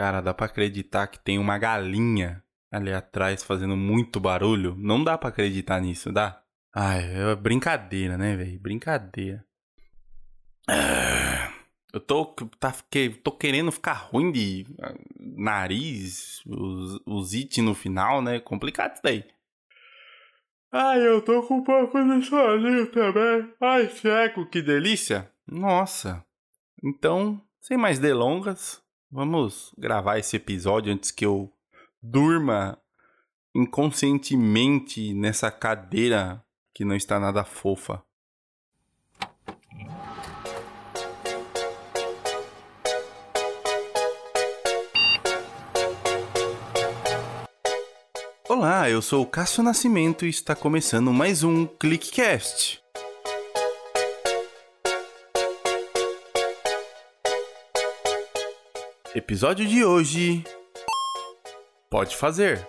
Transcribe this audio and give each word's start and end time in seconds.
Cara, 0.00 0.22
dá 0.22 0.32
pra 0.32 0.46
acreditar 0.46 1.08
que 1.08 1.18
tem 1.18 1.38
uma 1.38 1.58
galinha 1.58 2.42
ali 2.72 2.90
atrás 2.90 3.42
fazendo 3.42 3.76
muito 3.76 4.18
barulho? 4.18 4.74
Não 4.78 5.04
dá 5.04 5.18
pra 5.18 5.28
acreditar 5.28 5.78
nisso, 5.78 6.10
dá? 6.10 6.42
Ai, 6.74 7.04
é 7.16 7.36
brincadeira, 7.36 8.16
né, 8.16 8.34
velho? 8.34 8.58
Brincadeira. 8.58 9.44
Ah, 10.66 11.52
eu 11.92 12.00
tô, 12.00 12.24
tá, 12.58 12.74
tô 13.22 13.32
querendo 13.32 13.70
ficar 13.70 13.92
ruim 13.92 14.32
de 14.32 14.64
ah, 14.80 14.94
nariz, 15.18 16.40
os, 16.46 16.98
os 17.04 17.34
it 17.34 17.60
no 17.60 17.74
final, 17.74 18.22
né? 18.22 18.40
Complicado 18.40 18.94
isso 18.94 19.02
daí. 19.04 19.22
Ai, 20.72 21.06
eu 21.06 21.20
tô 21.20 21.42
com 21.42 21.56
um 21.56 21.62
pouco 21.62 22.02
de 22.02 22.24
soninho 22.24 22.90
também. 22.90 23.52
Ai, 23.60 23.86
cego, 23.90 24.48
que 24.48 24.62
delícia. 24.62 25.30
Nossa. 25.46 26.24
Então, 26.82 27.38
sem 27.60 27.76
mais 27.76 27.98
delongas, 27.98 28.79
vamos 29.10 29.72
gravar 29.76 30.18
esse 30.18 30.36
episódio 30.36 30.92
antes 30.92 31.10
que 31.10 31.26
eu 31.26 31.52
durma 32.00 32.78
inconscientemente 33.54 35.12
nessa 35.12 35.50
cadeira 35.50 36.44
que 36.72 36.84
não 36.84 36.94
está 36.94 37.18
nada 37.18 37.44
fofa. 37.44 38.02
Olá, 48.48 48.90
eu 48.90 49.00
sou 49.00 49.22
o 49.22 49.26
Cássio 49.26 49.62
Nascimento 49.62 50.26
e 50.26 50.28
está 50.28 50.54
começando 50.54 51.12
mais 51.12 51.42
um 51.42 51.66
ClickCast. 51.66 52.79
Episódio 59.12 59.66
de 59.66 59.84
hoje. 59.84 60.44
Pode 61.90 62.16
fazer. 62.16 62.64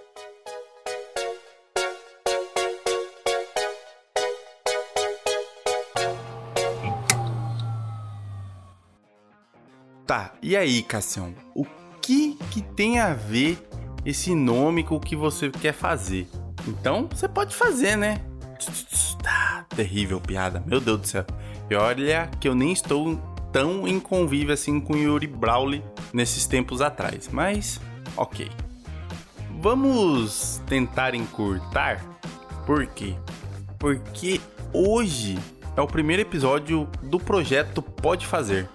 Tá, 10.07 10.34
e 10.41 10.57
aí, 10.57 10.82
Cassião? 10.82 11.35
O 11.54 11.63
que 12.01 12.35
que 12.49 12.63
tem 12.63 12.98
a 12.98 13.13
ver 13.13 13.60
esse 14.04 14.34
nome 14.34 14.84
com 14.84 14.96
o 14.96 14.99
que 14.99 15.16
você 15.16 15.51
quer 15.51 15.73
fazer. 15.73 16.27
Então, 16.68 17.07
você 17.07 17.27
pode 17.27 17.55
fazer, 17.55 17.96
né? 17.96 18.20
Tá, 19.21 19.68
terrível 19.76 20.20
piada, 20.20 20.63
meu 20.66 20.82
Deus 20.82 21.01
do 21.01 21.07
céu. 21.07 21.26
E 21.70 21.76
olha 21.76 22.32
que 22.40 22.48
eu 22.48 22.55
nem 22.55 22.73
estou 22.73 23.21
tão 23.51 23.88
em 23.88 23.99
convívio 23.99 24.55
assim 24.55 24.79
com 24.79 24.98
Yuri 24.98 25.27
Brawley 25.27 25.84
nesses 26.13 26.45
tempos 26.45 26.81
atrás, 26.81 27.29
mas 27.31 27.79
ok. 28.15 28.49
Vamos 29.59 30.62
tentar 30.67 31.13
encurtar? 31.13 32.04
Por 32.65 32.87
quê? 32.87 33.15
Porque 33.77 34.41
hoje 34.73 35.37
é 35.76 35.82
o 35.82 35.87
primeiro 35.87 36.21
episódio 36.21 36.87
do 37.01 37.20
projeto 37.20 37.82
Pode 37.82 38.26
Fazer. 38.26 38.67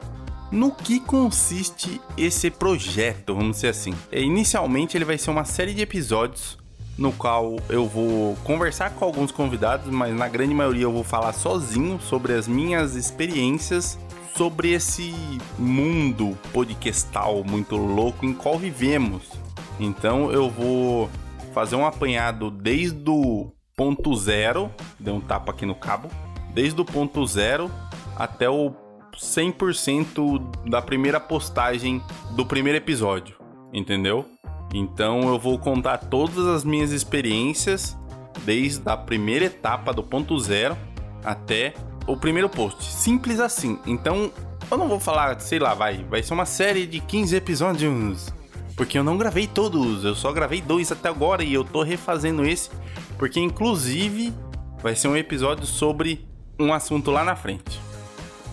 No 0.50 0.70
que 0.70 1.00
consiste 1.00 2.00
esse 2.16 2.50
projeto, 2.50 3.34
vamos 3.34 3.56
dizer 3.56 3.68
assim? 3.68 3.92
É, 4.12 4.22
inicialmente 4.22 4.96
ele 4.96 5.04
vai 5.04 5.18
ser 5.18 5.30
uma 5.30 5.44
série 5.44 5.74
de 5.74 5.82
episódios 5.82 6.56
no 6.96 7.12
qual 7.12 7.56
eu 7.68 7.86
vou 7.86 8.36
conversar 8.36 8.90
com 8.90 9.04
alguns 9.04 9.30
convidados, 9.30 9.90
mas 9.90 10.14
na 10.14 10.28
grande 10.28 10.54
maioria 10.54 10.84
eu 10.84 10.92
vou 10.92 11.04
falar 11.04 11.32
sozinho 11.32 12.00
sobre 12.00 12.32
as 12.32 12.48
minhas 12.48 12.94
experiências 12.94 13.98
sobre 14.36 14.72
esse 14.72 15.14
mundo 15.58 16.36
podcastal 16.52 17.42
muito 17.42 17.76
louco 17.76 18.26
em 18.26 18.34
qual 18.34 18.58
vivemos. 18.58 19.32
Então 19.80 20.30
eu 20.30 20.50
vou 20.50 21.08
fazer 21.54 21.74
um 21.76 21.86
apanhado 21.86 22.50
desde 22.50 23.08
o 23.08 23.50
ponto 23.74 24.14
zero, 24.14 24.70
deu 25.00 25.14
um 25.14 25.20
tapa 25.20 25.52
aqui 25.52 25.64
no 25.64 25.74
cabo, 25.74 26.10
desde 26.52 26.80
o 26.80 26.84
ponto 26.84 27.26
zero 27.26 27.70
até 28.14 28.48
o 28.48 28.72
100% 29.14 30.68
da 30.68 30.82
primeira 30.82 31.18
postagem 31.18 32.02
do 32.32 32.44
primeiro 32.44 32.76
episódio, 32.76 33.36
entendeu? 33.72 34.26
Então 34.74 35.28
eu 35.28 35.38
vou 35.38 35.58
contar 35.58 35.96
todas 35.96 36.46
as 36.46 36.62
minhas 36.62 36.92
experiências 36.92 37.96
desde 38.44 38.86
a 38.86 38.96
primeira 38.96 39.46
etapa 39.46 39.94
do 39.94 40.02
ponto 40.02 40.38
zero 40.38 40.76
até 41.24 41.72
o 42.06 42.16
primeiro 42.16 42.48
post. 42.48 42.84
Simples 42.84 43.40
assim. 43.40 43.78
Então 43.86 44.30
eu 44.70 44.76
não 44.76 44.88
vou 44.88 45.00
falar, 45.00 45.38
sei 45.40 45.58
lá, 45.58 45.74
vai, 45.74 46.04
vai 46.04 46.22
ser 46.22 46.34
uma 46.34 46.46
série 46.46 46.86
de 46.86 47.00
15 47.00 47.36
episódios. 47.36 48.32
Porque 48.76 48.98
eu 48.98 49.04
não 49.04 49.16
gravei 49.16 49.46
todos, 49.46 50.04
eu 50.04 50.14
só 50.14 50.32
gravei 50.32 50.60
dois 50.60 50.92
até 50.92 51.08
agora 51.08 51.42
e 51.42 51.54
eu 51.54 51.64
tô 51.64 51.82
refazendo 51.82 52.44
esse, 52.44 52.68
porque 53.16 53.40
inclusive 53.40 54.34
vai 54.82 54.94
ser 54.94 55.08
um 55.08 55.16
episódio 55.16 55.64
sobre 55.64 56.28
um 56.58 56.74
assunto 56.74 57.10
lá 57.10 57.24
na 57.24 57.34
frente 57.34 57.86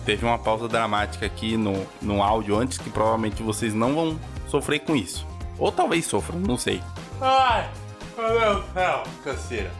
teve 0.04 0.24
uma 0.24 0.38
pausa 0.38 0.68
dramática 0.68 1.26
aqui 1.26 1.56
no, 1.56 1.86
no 2.00 2.22
áudio 2.22 2.56
antes 2.56 2.78
que 2.78 2.90
provavelmente 2.90 3.42
vocês 3.42 3.74
não 3.74 3.94
vão 3.94 4.20
sofrer 4.48 4.80
com 4.80 4.94
isso. 4.94 5.26
Ou 5.58 5.72
talvez 5.72 6.06
sofram, 6.06 6.38
não 6.38 6.56
sei. 6.56 6.82
Ai, 7.20 7.70
meu 8.16 8.62
céu, 8.72 9.02
canseira. 9.22 9.70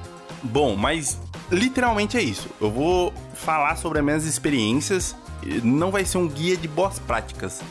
Bom, 0.42 0.76
mas 0.76 1.20
literalmente 1.54 2.16
é 2.16 2.22
isso. 2.22 2.48
Eu 2.60 2.70
vou 2.70 3.12
falar 3.34 3.76
sobre 3.76 3.98
as 3.98 4.04
minhas 4.04 4.24
experiências. 4.24 5.16
Não 5.62 5.90
vai 5.90 6.04
ser 6.04 6.18
um 6.18 6.28
guia 6.28 6.56
de 6.56 6.66
boas 6.66 6.98
práticas, 6.98 7.62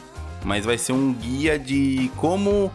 mas 0.43 0.65
vai 0.65 0.77
ser 0.77 0.93
um 0.93 1.13
guia 1.13 1.57
de 1.57 2.11
como 2.17 2.71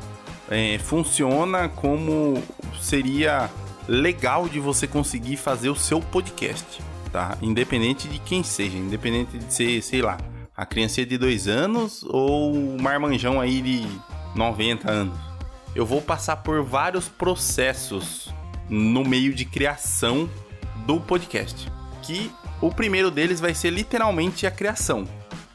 é, 0.50 0.78
funciona, 0.78 1.68
como 1.68 2.42
seria 2.80 3.50
legal 3.86 4.48
de 4.48 4.60
você 4.60 4.86
conseguir 4.86 5.36
fazer 5.36 5.70
o 5.70 5.76
seu 5.76 6.00
podcast 6.00 6.82
tá? 7.08 7.36
Independente 7.42 8.08
de 8.08 8.18
quem 8.18 8.42
seja, 8.42 8.76
independente 8.76 9.38
de 9.38 9.52
ser, 9.52 9.82
sei 9.82 10.02
lá, 10.02 10.18
a 10.56 10.66
criança 10.66 11.04
de 11.04 11.18
dois 11.18 11.48
anos 11.48 12.04
ou 12.04 12.52
o 12.54 12.80
marmanjão 12.80 13.40
aí 13.40 13.60
de 13.60 13.86
90 14.34 14.90
anos. 14.90 15.18
Eu 15.74 15.86
vou 15.86 16.00
passar 16.00 16.36
por 16.36 16.62
vários 16.62 17.08
processos 17.08 18.32
no 18.68 19.04
meio 19.04 19.34
de 19.34 19.44
criação 19.44 20.28
do 20.88 20.98
podcast. 20.98 21.70
Que 22.02 22.32
o 22.62 22.70
primeiro 22.70 23.10
deles 23.10 23.38
vai 23.38 23.52
ser 23.52 23.68
literalmente 23.68 24.46
a 24.46 24.50
criação, 24.50 25.06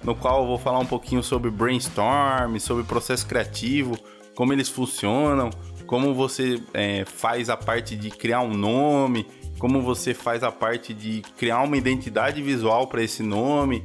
no 0.04 0.14
qual 0.14 0.42
eu 0.42 0.48
vou 0.48 0.60
falar 0.60 0.78
um 0.78 0.86
pouquinho 0.86 1.24
sobre 1.24 1.50
brainstorm, 1.50 2.60
sobre 2.60 2.84
processo 2.84 3.26
criativo, 3.26 3.98
como 4.36 4.54
eles 4.54 4.70
funcionam, 4.70 5.50
como 5.88 6.14
você 6.14 6.62
é, 6.72 7.04
faz 7.04 7.50
a 7.50 7.58
parte 7.58 7.96
de 7.96 8.12
criar 8.12 8.42
um 8.42 8.54
nome, 8.54 9.26
como 9.58 9.82
você 9.82 10.14
faz 10.14 10.44
a 10.44 10.52
parte 10.52 10.94
de 10.94 11.24
criar 11.36 11.62
uma 11.64 11.78
identidade 11.78 12.40
visual 12.40 12.86
para 12.86 13.02
esse 13.02 13.24
nome, 13.24 13.84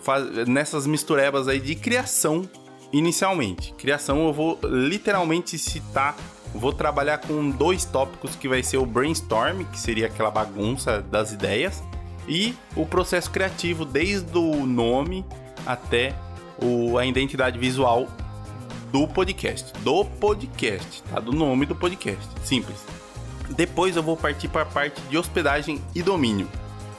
faz, 0.00 0.48
nessas 0.48 0.86
misturebas 0.86 1.48
aí 1.48 1.60
de 1.60 1.74
criação 1.74 2.48
inicialmente. 2.90 3.74
Criação 3.74 4.26
eu 4.26 4.32
vou 4.32 4.58
literalmente 4.64 5.58
citar, 5.58 6.16
vou 6.54 6.72
trabalhar 6.72 7.18
com 7.18 7.50
dois 7.50 7.84
tópicos 7.84 8.36
que 8.36 8.48
vai 8.48 8.62
ser 8.62 8.78
o 8.78 8.86
brainstorm, 8.86 9.64
que 9.64 9.78
seria 9.78 10.06
aquela 10.06 10.30
bagunça 10.30 11.02
das 11.02 11.32
ideias, 11.32 11.82
e 12.26 12.54
o 12.76 12.84
processo 12.84 13.30
criativo 13.30 13.84
desde 13.84 14.36
o 14.36 14.66
nome 14.66 15.24
até 15.66 16.14
o, 16.62 16.98
a 16.98 17.06
identidade 17.06 17.58
visual 17.58 18.06
do 18.92 19.06
podcast, 19.06 19.72
do 19.80 20.04
podcast, 20.04 21.02
tá? 21.04 21.20
Do 21.20 21.32
nome 21.32 21.66
do 21.66 21.74
podcast, 21.74 22.26
simples. 22.42 22.84
Depois 23.50 23.96
eu 23.96 24.02
vou 24.02 24.16
partir 24.16 24.48
para 24.48 24.62
a 24.62 24.66
parte 24.66 25.00
de 25.02 25.16
hospedagem 25.16 25.80
e 25.94 26.02
domínio. 26.02 26.48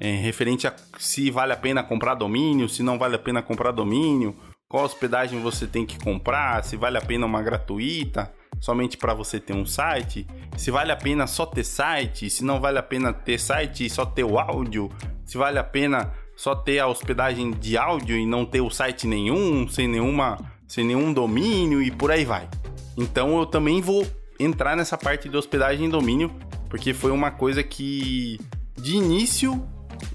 é, 0.00 0.16
referente 0.16 0.66
a 0.66 0.74
se 0.98 1.30
vale 1.30 1.52
a 1.52 1.56
pena 1.56 1.82
comprar 1.82 2.14
domínio, 2.14 2.68
se 2.68 2.82
não 2.82 2.98
vale 2.98 3.16
a 3.16 3.18
pena 3.18 3.42
comprar 3.42 3.72
domínio, 3.72 4.34
qual 4.68 4.84
hospedagem 4.84 5.40
você 5.40 5.66
tem 5.66 5.84
que 5.84 5.98
comprar, 5.98 6.62
se 6.62 6.76
vale 6.76 6.96
a 6.96 7.00
pena 7.00 7.26
uma 7.26 7.42
gratuita, 7.42 8.32
somente 8.60 8.96
para 8.96 9.14
você 9.14 9.40
ter 9.40 9.54
um 9.54 9.66
site, 9.66 10.26
se 10.56 10.70
vale 10.70 10.92
a 10.92 10.96
pena 10.96 11.26
só 11.26 11.44
ter 11.44 11.64
site, 11.64 12.30
se 12.30 12.44
não 12.44 12.60
vale 12.60 12.78
a 12.78 12.82
pena 12.82 13.12
ter 13.12 13.38
site 13.38 13.86
e 13.86 13.90
só 13.90 14.04
ter 14.04 14.24
o 14.24 14.38
áudio, 14.38 14.90
se 15.24 15.36
vale 15.36 15.58
a 15.58 15.64
pena 15.64 16.12
só 16.38 16.54
ter 16.54 16.78
a 16.78 16.86
hospedagem 16.86 17.50
de 17.50 17.76
áudio 17.76 18.16
e 18.16 18.24
não 18.24 18.46
ter 18.46 18.60
o 18.60 18.70
site 18.70 19.08
nenhum, 19.08 19.66
sem 19.66 19.88
nenhuma, 19.88 20.38
sem 20.68 20.84
nenhum 20.84 21.12
domínio 21.12 21.82
e 21.82 21.90
por 21.90 22.12
aí 22.12 22.24
vai. 22.24 22.48
Então 22.96 23.40
eu 23.40 23.44
também 23.44 23.80
vou 23.80 24.06
entrar 24.38 24.76
nessa 24.76 24.96
parte 24.96 25.28
de 25.28 25.36
hospedagem 25.36 25.86
e 25.86 25.90
domínio, 25.90 26.30
porque 26.70 26.94
foi 26.94 27.10
uma 27.10 27.32
coisa 27.32 27.60
que 27.64 28.38
de 28.76 28.94
início 28.94 29.60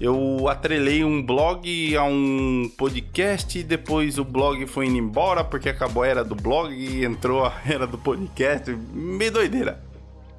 eu 0.00 0.48
atrelei 0.48 1.04
um 1.04 1.22
blog 1.22 1.94
a 1.94 2.04
um 2.04 2.72
podcast, 2.74 3.62
depois 3.62 4.16
o 4.16 4.24
blog 4.24 4.66
foi 4.66 4.86
indo 4.86 4.96
embora 4.96 5.44
porque 5.44 5.68
acabou 5.68 6.04
a 6.04 6.08
era 6.08 6.24
do 6.24 6.34
blog 6.34 6.72
e 6.74 7.04
entrou 7.04 7.44
a 7.44 7.52
era 7.68 7.86
do 7.86 7.98
podcast. 7.98 8.74
Meio 8.94 9.30
doideira. 9.30 9.84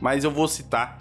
Mas 0.02 0.24
eu 0.24 0.32
vou 0.32 0.48
citar 0.48 0.98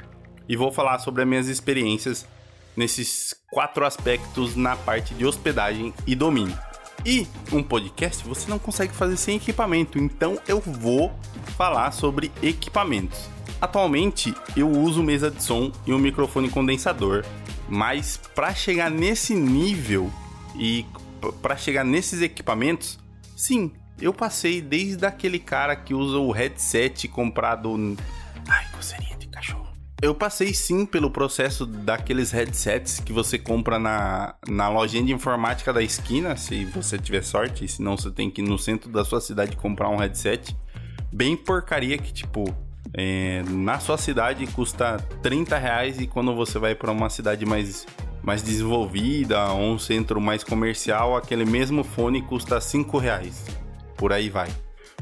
e 0.47 0.55
vou 0.57 0.71
falar 0.71 0.99
sobre 0.99 1.23
as 1.23 1.29
minhas 1.29 1.49
experiências 1.49 2.27
nesses 2.77 3.35
quatro 3.51 3.85
aspectos 3.85 4.57
na 4.57 4.77
parte 4.77 5.15
de 5.15 5.25
hospedagem 5.25 5.95
e 6.07 6.15
domínio. 6.15 6.59
E 7.05 7.27
um 7.53 7.63
podcast 7.63 8.27
você 8.27 8.49
não 8.49 8.59
consegue 8.59 8.95
fazer 8.95 9.17
sem 9.17 9.37
equipamento, 9.37 9.99
então 9.99 10.39
eu 10.49 10.61
vou 10.61 11.13
falar 11.57 11.91
sobre 11.93 12.33
equipamentos. 12.43 13.29
Atualmente 13.61 14.35
eu 14.57 14.71
uso 14.71 15.03
mesa 15.03 15.31
de 15.31 15.43
som 15.43 15.71
e 15.87 15.93
um 15.93 15.99
microfone 15.99 16.49
condensador, 16.49 17.25
mas 17.69 18.17
para 18.35 18.55
chegar 18.55 18.91
nesse 18.91 19.35
nível 19.35 20.11
e 20.57 20.87
para 21.43 21.57
chegar 21.57 21.85
nesses 21.85 22.21
equipamentos, 22.21 22.99
sim, 23.37 23.73
eu 24.01 24.13
passei 24.13 24.61
desde 24.61 25.07
aquele 25.07 25.39
cara 25.39 25.77
que 25.77 25.95
usa 25.95 26.19
o 26.19 26.31
headset 26.31 27.07
comprado. 27.09 27.97
Ai, 28.49 28.67
coceirinha 28.73 29.17
de 29.17 29.29
cachorro. 29.29 29.64
Eu 30.05 30.15
passei 30.15 30.53
sim 30.53 30.85
pelo 30.85 31.11
processo 31.11 31.65
daqueles 31.65 32.31
headsets 32.31 33.01
que 33.01 33.11
você 33.11 33.39
compra 33.39 33.79
na, 33.79 34.35
na 34.47 34.69
lojinha 34.69 35.03
de 35.03 35.15
informática 35.15 35.73
da 35.73 35.83
esquina, 35.83 36.37
se 36.37 36.67
você 36.67 36.99
tiver 36.99 37.25
sorte, 37.25 37.67
senão 37.67 37.97
você 37.97 38.11
tem 38.11 38.31
que 38.31 38.43
ir 38.43 38.45
no 38.45 38.59
centro 38.59 38.91
da 38.91 39.03
sua 39.03 39.19
cidade 39.19 39.57
comprar 39.57 39.89
um 39.89 39.97
headset. 39.97 40.55
Bem 41.11 41.35
porcaria 41.35 41.97
que, 41.97 42.13
tipo, 42.13 42.45
é, 42.93 43.43
na 43.49 43.79
sua 43.81 43.97
cidade 43.97 44.47
custa 44.49 44.99
30 45.23 45.57
reais 45.57 45.99
e 45.99 46.07
quando 46.07 46.35
você 46.35 46.59
vai 46.59 46.75
para 46.75 46.93
uma 46.93 47.09
cidade 47.09 47.47
mais, 47.47 47.87
mais 48.23 48.43
desenvolvida 48.43 49.53
ou 49.53 49.73
um 49.73 49.79
centro 49.79 50.21
mais 50.21 50.45
comercial, 50.45 51.17
aquele 51.17 51.47
mesmo 51.47 51.83
fone 51.83 52.21
custa 52.21 52.61
5 52.61 52.99
reais. 52.99 53.47
Por 53.97 54.13
aí 54.13 54.29
vai. 54.29 54.51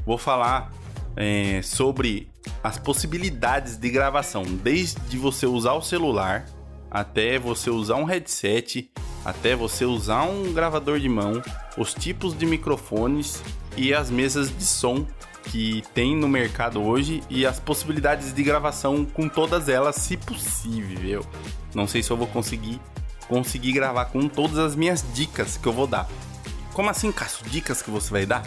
Vou 0.06 0.16
falar 0.16 0.70
é, 1.16 1.60
sobre 1.60 2.30
as 2.62 2.78
possibilidades 2.78 3.76
de 3.76 3.90
gravação, 3.90 4.42
desde 4.42 5.16
você 5.16 5.46
usar 5.46 5.72
o 5.74 5.82
celular 5.82 6.46
até 6.92 7.38
você 7.38 7.70
usar 7.70 7.96
um 7.96 8.04
headset, 8.04 8.90
até 9.24 9.56
você 9.56 9.86
usar 9.86 10.24
um 10.24 10.52
gravador 10.52 11.00
de 11.00 11.08
mão, 11.08 11.42
os 11.78 11.94
tipos 11.94 12.36
de 12.36 12.44
microfones 12.44 13.42
e 13.78 13.94
as 13.94 14.10
mesas 14.10 14.54
de 14.54 14.64
som 14.64 15.06
que 15.44 15.82
tem 15.94 16.14
no 16.14 16.28
mercado 16.28 16.82
hoje 16.82 17.22
e 17.30 17.46
as 17.46 17.58
possibilidades 17.58 18.34
de 18.34 18.42
gravação 18.42 19.06
com 19.06 19.26
todas 19.26 19.70
elas, 19.70 19.96
se 19.96 20.18
possível. 20.18 21.24
Não 21.74 21.86
sei 21.86 22.02
se 22.02 22.10
eu 22.10 22.16
vou 22.16 22.26
conseguir 22.26 22.78
conseguir 23.26 23.72
gravar 23.72 24.06
com 24.06 24.28
todas 24.28 24.58
as 24.58 24.76
minhas 24.76 25.02
dicas 25.14 25.56
que 25.56 25.66
eu 25.66 25.72
vou 25.72 25.86
dar. 25.86 26.06
Como 26.74 26.90
assim, 26.90 27.10
Cássio? 27.10 27.46
Dicas 27.48 27.80
que 27.80 27.90
você 27.90 28.10
vai 28.10 28.26
dar? 28.26 28.42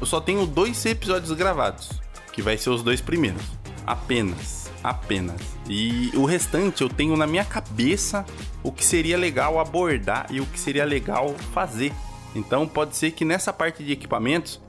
Eu 0.00 0.06
só 0.06 0.20
tenho 0.20 0.44
dois 0.44 0.84
episódios 0.84 1.30
gravados, 1.32 1.90
que 2.36 2.42
vai 2.42 2.56
ser 2.58 2.70
os 2.70 2.82
dois 2.82 3.00
primeiros. 3.00 3.40
Apenas, 3.86 4.70
apenas. 4.84 5.40
E 5.68 6.12
o 6.14 6.24
restante 6.26 6.82
eu 6.82 6.88
tenho 6.88 7.16
na 7.16 7.26
minha 7.26 7.46
cabeça 7.46 8.26
o 8.62 8.70
que 8.70 8.84
seria 8.84 9.16
legal 9.16 9.58
abordar 9.58 10.26
e 10.30 10.38
o 10.38 10.46
que 10.46 10.60
seria 10.60 10.84
legal 10.84 11.34
fazer. 11.54 11.94
Então 12.34 12.68
pode 12.68 12.94
ser 12.94 13.12
que 13.12 13.24
nessa 13.24 13.54
parte 13.54 13.82
de 13.82 13.90
equipamentos 13.90 14.60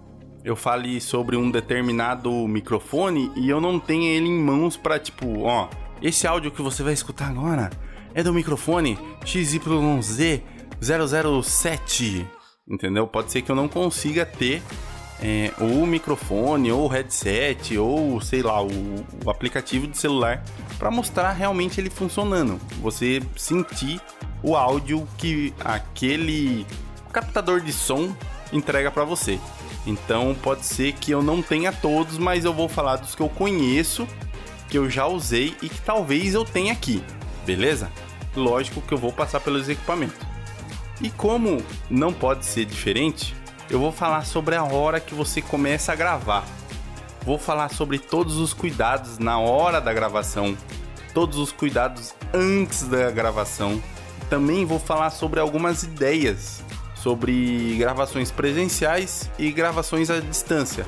eu 0.46 0.56
fale 0.56 1.02
sobre 1.02 1.36
um 1.36 1.52
determinado 1.52 2.32
microfone 2.48 3.30
e 3.36 3.50
eu 3.50 3.60
não 3.60 3.82
tenha 3.82 4.12
ele 4.12 4.30
em 4.30 4.42
mãos 4.42 4.78
para 4.78 4.98
tipo, 4.98 5.42
ó, 5.42 5.68
esse 6.02 6.26
áudio 6.26 6.52
que 6.52 6.62
você 6.62 6.84
vai 6.84 6.94
escutar 6.94 7.28
agora 7.28 7.70
é 8.14 8.24
do 8.24 8.34
microfone 8.34 8.98
XYZ007, 9.26 12.26
entendeu? 12.66 13.06
Pode 13.08 13.30
ser 13.30 13.42
que 13.42 13.52
eu 13.52 13.58
não 13.58 13.68
consiga 13.68 14.26
ter 14.26 14.62
é, 15.22 15.52
o 15.60 15.86
microfone 15.86 16.72
ou 16.72 16.86
o 16.86 16.88
headset 16.88 17.78
ou 17.78 18.22
sei 18.22 18.42
lá 18.42 18.62
o, 18.62 18.70
o 19.26 19.30
aplicativo 19.30 19.88
de 19.88 19.98
celular 19.98 20.44
para 20.78 20.92
mostrar 20.92 21.32
realmente 21.32 21.80
ele 21.80 21.90
funcionando. 21.90 22.60
Você 22.82 23.22
sentir 23.36 24.00
o 24.44 24.56
áudio 24.56 25.08
que 25.18 25.54
aquele 25.60 26.66
captador 27.12 27.62
de 27.62 27.74
som 27.74 28.16
entrega 28.54 28.92
para 28.92 29.04
você. 29.04 29.40
Então 29.86 30.36
pode 30.42 30.66
ser 30.66 30.94
que 30.94 31.12
eu 31.12 31.24
não 31.24 31.42
tenha 31.42 31.72
todos, 31.72 32.18
mas 32.18 32.46
eu 32.46 32.54
vou 32.54 32.70
falar 32.70 32.98
dos 32.98 33.16
que 33.16 33.22
eu 33.22 33.30
conheço, 33.30 34.08
que 34.70 34.78
eu 34.78 34.90
já 34.90 35.08
usei 35.08 35.56
e 35.62 35.70
que 35.70 35.82
talvez 35.82 36.34
eu 36.34 36.46
tenha 36.46 36.74
aqui, 36.74 37.02
beleza? 37.46 37.92
Lógico 38.36 38.82
que 38.82 38.94
eu 38.94 38.98
vou 38.98 39.12
passar 39.12 39.40
pelos 39.40 39.68
equipamentos. 39.68 40.18
E 41.02 41.10
como 41.10 41.64
não 41.90 42.12
pode 42.12 42.46
ser 42.46 42.66
diferente, 42.66 43.36
eu 43.70 43.80
vou 43.80 43.92
falar 43.92 44.26
sobre 44.26 44.56
a 44.56 44.64
hora 44.64 45.00
que 45.00 45.14
você 45.14 45.42
começa 45.42 45.92
a 45.92 45.96
gravar. 45.96 46.46
Vou 47.24 47.38
falar 47.38 47.70
sobre 47.70 48.00
todos 48.00 48.38
os 48.38 48.54
cuidados 48.54 49.18
na 49.20 49.38
hora 49.40 49.82
da 49.82 49.94
gravação, 49.94 50.58
todos 51.14 51.38
os 51.38 51.52
cuidados 51.52 52.14
antes 52.34 52.84
da 52.84 53.12
gravação. 53.12 53.82
Também 54.30 54.66
vou 54.66 54.80
falar 54.80 55.10
sobre 55.10 55.40
algumas 55.40 55.84
ideias 55.84 56.64
sobre 57.08 57.78
gravações 57.78 58.32
presenciais 58.32 59.30
e 59.40 59.52
gravações 59.52 60.10
à 60.10 60.20
distância. 60.20 60.86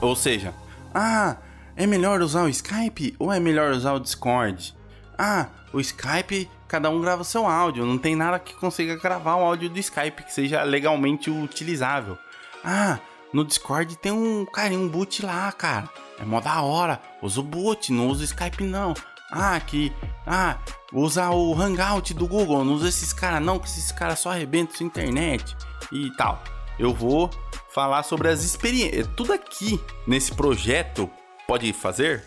Ou 0.00 0.16
seja, 0.16 0.54
ah, 0.94 1.36
é 1.76 1.86
melhor 1.86 2.22
usar 2.22 2.44
o 2.44 2.48
Skype 2.48 3.14
ou 3.18 3.32
é 3.32 3.38
melhor 3.38 3.72
usar 3.72 3.92
o 3.92 4.00
Discord? 4.00 4.74
Ah, 5.18 5.48
o 5.72 5.80
Skype, 5.80 6.48
cada 6.70 6.88
um 6.88 7.00
grava 7.00 7.24
seu 7.24 7.48
áudio, 7.48 7.84
não 7.84 7.98
tem 7.98 8.14
nada 8.14 8.38
que 8.38 8.54
consiga 8.54 8.94
gravar 8.94 9.34
o 9.34 9.44
áudio 9.44 9.68
do 9.68 9.80
Skype 9.80 10.22
que 10.22 10.32
seja 10.32 10.62
legalmente 10.62 11.28
utilizável. 11.28 12.16
Ah, 12.64 13.00
no 13.32 13.44
Discord 13.44 13.96
tem 13.96 14.12
um, 14.12 14.46
cara, 14.46 14.72
um 14.72 14.88
boot 14.88 15.26
lá, 15.26 15.50
cara. 15.50 15.90
É 16.16 16.24
mó 16.24 16.40
da 16.40 16.62
hora. 16.62 17.00
Usa 17.20 17.40
o 17.40 17.42
boot, 17.42 17.92
não 17.92 18.06
usa 18.06 18.20
o 18.20 18.24
Skype 18.24 18.62
não. 18.62 18.94
Ah, 19.32 19.58
que. 19.58 19.92
Ah, 20.24 20.58
usa 20.92 21.28
o 21.30 21.60
Hangout 21.60 22.14
do 22.14 22.28
Google. 22.28 22.64
Não 22.64 22.74
usa 22.74 22.88
esses 22.88 23.12
caras, 23.12 23.42
não, 23.42 23.58
que 23.58 23.66
esses 23.66 23.90
caras 23.90 24.20
só 24.20 24.30
arrebentam 24.30 24.76
sua 24.76 24.86
internet 24.86 25.56
e 25.90 26.08
tal. 26.12 26.40
Eu 26.78 26.94
vou 26.94 27.30
falar 27.74 28.04
sobre 28.04 28.28
as 28.28 28.44
experiências. 28.44 29.08
Tudo 29.16 29.32
aqui 29.32 29.80
nesse 30.06 30.32
projeto 30.32 31.10
pode 31.48 31.72
fazer, 31.72 32.24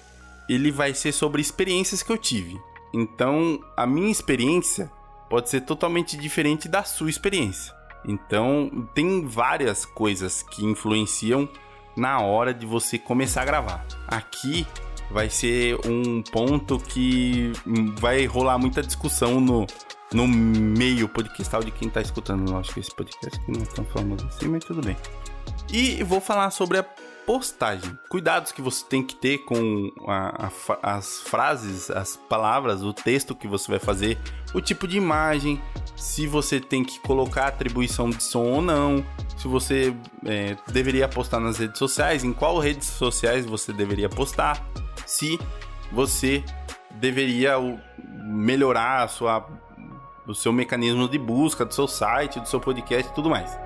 ele 0.50 0.70
vai 0.70 0.94
ser 0.94 1.14
sobre 1.14 1.42
experiências 1.42 2.04
que 2.04 2.12
eu 2.12 2.18
tive. 2.18 2.60
Então, 2.94 3.60
a 3.76 3.88
minha 3.88 4.12
experiência 4.12 4.92
pode 5.30 5.50
ser 5.50 5.62
totalmente 5.62 6.16
diferente 6.16 6.68
da 6.68 6.84
sua 6.84 7.10
experiência. 7.10 7.74
Então, 8.06 8.88
tem 8.94 9.26
várias 9.26 9.86
coisas 9.86 10.44
que 10.44 10.64
influenciam 10.64 11.50
na 11.96 12.20
hora 12.20 12.54
de 12.54 12.66
você 12.66 13.00
começar 13.00 13.42
a 13.42 13.46
gravar. 13.46 13.86
Aqui 14.08 14.68
vai 15.10 15.30
ser 15.30 15.78
um 15.88 16.22
ponto 16.22 16.78
que 16.80 17.52
vai 18.00 18.26
rolar 18.26 18.58
muita 18.58 18.82
discussão 18.82 19.40
no, 19.40 19.66
no 20.12 20.28
meio 20.28 21.08
podcastal 21.08 21.64
de 21.64 21.72
quem 21.72 21.90
tá 21.90 22.02
escutando. 22.02 22.52
Eu 22.52 22.58
acho 22.58 22.74
que 22.74 22.80
esse 22.80 22.94
podcast 22.94 23.40
aqui 23.40 23.52
não 23.52 23.62
é 23.62 23.66
tão 23.66 23.86
famoso 23.86 24.28
assim, 24.28 24.48
mas 24.48 24.64
tudo 24.64 24.82
bem. 24.82 24.98
E 25.72 26.04
vou 26.04 26.20
falar 26.20 26.52
sobre 26.52 26.78
a 26.78 26.86
postagem. 27.26 27.98
Cuidados 28.10 28.52
que 28.52 28.62
você 28.62 28.86
tem 28.86 29.04
que 29.04 29.16
ter 29.16 29.40
com 29.40 29.92
a, 30.08 30.48
a, 30.48 30.98
as 30.98 31.22
frases, 31.22 31.90
as 31.90 32.16
palavras, 32.16 32.84
o 32.84 32.94
texto 32.94 33.36
que 33.36 33.48
você 33.48 33.70
vai 33.72 33.80
fazer, 33.80 34.18
o 34.54 34.62
tipo 34.62 34.88
de 34.88 34.98
imagem, 34.98 35.62
se 35.96 36.28
você 36.28 36.60
tem 36.60 36.84
que 36.84 37.00
colocar 37.00 37.48
atribuição 37.48 38.10
de 38.10 38.24
som 38.24 38.46
ou 38.46 38.62
não, 38.62 39.04
se 39.38 39.48
você 39.48 39.96
é, 40.26 40.56
deveria 40.72 41.08
postar 41.08 41.40
nas 41.40 41.58
redes 41.58 41.80
sociais, 41.80 42.24
em 42.24 42.34
qual 42.34 42.60
redes 42.60 42.88
sociais 42.88 43.46
você 43.46 43.74
deveria 43.74 44.10
postar, 44.10 44.64
se 45.06 45.40
você 45.92 46.44
deveria 46.92 47.56
melhorar 48.24 49.04
a 49.04 49.08
sua, 49.08 49.46
o 50.28 50.34
seu 50.34 50.54
mecanismo 50.54 51.08
de 51.08 51.18
busca 51.18 51.66
do 51.66 51.74
seu 51.74 51.88
site, 51.88 52.40
do 52.40 52.48
seu 52.48 52.60
podcast 52.60 53.12
e 53.12 53.16
tudo 53.16 53.30
mais. 53.30 53.58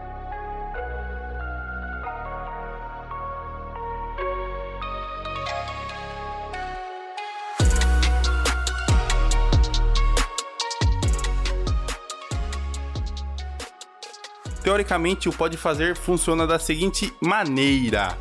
Teoricamente, 14.78 15.28
o 15.28 15.34
Pode 15.34 15.58
Fazer 15.58 15.98
funciona 15.98 16.46
da 16.46 16.60
seguinte 16.60 17.12
maneira. 17.20 18.16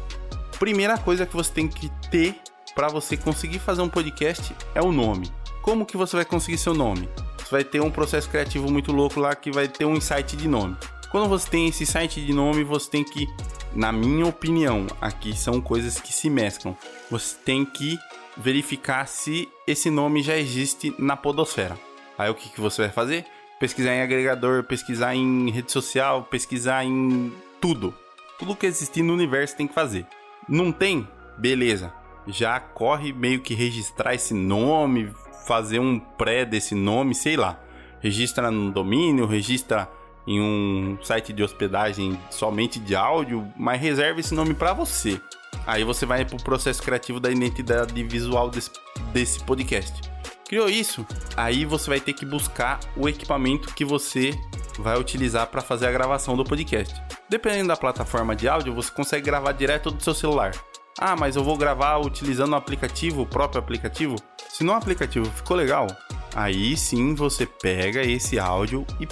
Primeira 0.58 0.96
coisa 0.96 1.26
que 1.26 1.36
você 1.36 1.52
tem 1.52 1.68
que 1.68 1.90
ter 2.10 2.34
para 2.74 2.88
você 2.88 3.14
conseguir 3.14 3.58
fazer 3.58 3.82
um 3.82 3.90
podcast 3.90 4.56
é 4.74 4.80
o 4.80 4.90
nome. 4.90 5.30
Como 5.60 5.84
que 5.84 5.98
você 5.98 6.16
vai 6.16 6.24
conseguir 6.24 6.56
seu 6.56 6.72
nome? 6.72 7.10
Você 7.36 7.50
vai 7.50 7.62
ter 7.62 7.82
um 7.82 7.90
processo 7.90 8.30
criativo 8.30 8.72
muito 8.72 8.90
louco 8.90 9.20
lá 9.20 9.34
que 9.34 9.50
vai 9.50 9.68
ter 9.68 9.84
um 9.84 9.96
insight 9.96 10.34
de 10.34 10.48
nome. 10.48 10.74
Quando 11.10 11.28
você 11.28 11.46
tem 11.46 11.68
esse 11.68 11.84
site 11.84 12.24
de 12.24 12.32
nome, 12.32 12.64
você 12.64 12.88
tem 12.88 13.04
que, 13.04 13.26
na 13.74 13.92
minha 13.92 14.24
opinião, 14.24 14.86
aqui 14.98 15.36
são 15.36 15.60
coisas 15.60 16.00
que 16.00 16.10
se 16.10 16.30
mesclam. 16.30 16.74
Você 17.10 17.36
tem 17.44 17.66
que 17.66 17.98
verificar 18.34 19.06
se 19.06 19.46
esse 19.66 19.90
nome 19.90 20.22
já 20.22 20.38
existe 20.38 20.94
na 20.98 21.18
podosfera. 21.18 21.78
Aí 22.16 22.30
o 22.30 22.34
que, 22.34 22.48
que 22.48 22.62
você 22.62 22.80
vai 22.80 22.90
fazer? 22.90 23.26
Pesquisar 23.58 23.94
em 23.94 24.02
agregador, 24.02 24.64
pesquisar 24.64 25.14
em 25.14 25.50
rede 25.50 25.72
social, 25.72 26.24
pesquisar 26.24 26.84
em 26.84 27.32
tudo. 27.60 27.94
Tudo 28.38 28.56
que 28.56 28.66
existir 28.66 29.02
no 29.02 29.14
universo 29.14 29.56
tem 29.56 29.66
que 29.66 29.74
fazer. 29.74 30.06
Não 30.48 30.70
tem? 30.70 31.08
Beleza. 31.38 31.92
Já 32.26 32.58
corre 32.60 33.12
meio 33.12 33.40
que 33.40 33.54
registrar 33.54 34.14
esse 34.14 34.34
nome, 34.34 35.12
fazer 35.46 35.78
um 35.78 35.98
pré 35.98 36.44
desse 36.44 36.74
nome, 36.74 37.14
sei 37.14 37.36
lá. 37.36 37.60
Registra 38.00 38.50
no 38.50 38.70
domínio, 38.70 39.26
registra 39.26 39.88
em 40.26 40.40
um 40.40 40.98
site 41.02 41.32
de 41.32 41.42
hospedagem 41.42 42.18
somente 42.30 42.80
de 42.80 42.96
áudio, 42.96 43.46
mas 43.56 43.80
reserva 43.80 44.20
esse 44.20 44.34
nome 44.34 44.54
para 44.54 44.72
você. 44.72 45.20
Aí 45.66 45.84
você 45.84 46.04
vai 46.04 46.24
pro 46.24 46.36
processo 46.36 46.82
criativo 46.82 47.20
da 47.20 47.30
identidade 47.30 48.02
visual 48.04 48.50
desse, 48.50 48.70
desse 49.12 49.42
podcast. 49.44 50.15
Criou 50.48 50.68
isso? 50.68 51.04
Aí 51.36 51.64
você 51.64 51.90
vai 51.90 52.00
ter 52.00 52.12
que 52.12 52.24
buscar 52.24 52.78
o 52.96 53.08
equipamento 53.08 53.74
que 53.74 53.84
você 53.84 54.32
vai 54.78 54.98
utilizar 54.98 55.48
para 55.48 55.60
fazer 55.60 55.86
a 55.86 55.92
gravação 55.92 56.36
do 56.36 56.44
podcast. 56.44 56.94
Dependendo 57.28 57.68
da 57.68 57.76
plataforma 57.76 58.36
de 58.36 58.48
áudio, 58.48 58.74
você 58.74 58.90
consegue 58.90 59.24
gravar 59.24 59.52
direto 59.52 59.90
do 59.90 60.02
seu 60.02 60.14
celular. 60.14 60.52
Ah, 60.98 61.16
mas 61.16 61.36
eu 61.36 61.42
vou 61.42 61.56
gravar 61.56 61.98
utilizando 61.98 62.52
o 62.52 62.56
aplicativo, 62.56 63.22
o 63.22 63.26
próprio 63.26 63.58
aplicativo? 63.58 64.16
Se 64.48 64.62
no 64.62 64.72
aplicativo 64.72 65.26
ficou 65.26 65.56
legal, 65.56 65.88
aí 66.34 66.76
sim 66.76 67.14
você 67.14 67.44
pega 67.44 68.02
esse 68.02 68.38
áudio 68.38 68.86
e 69.00 69.08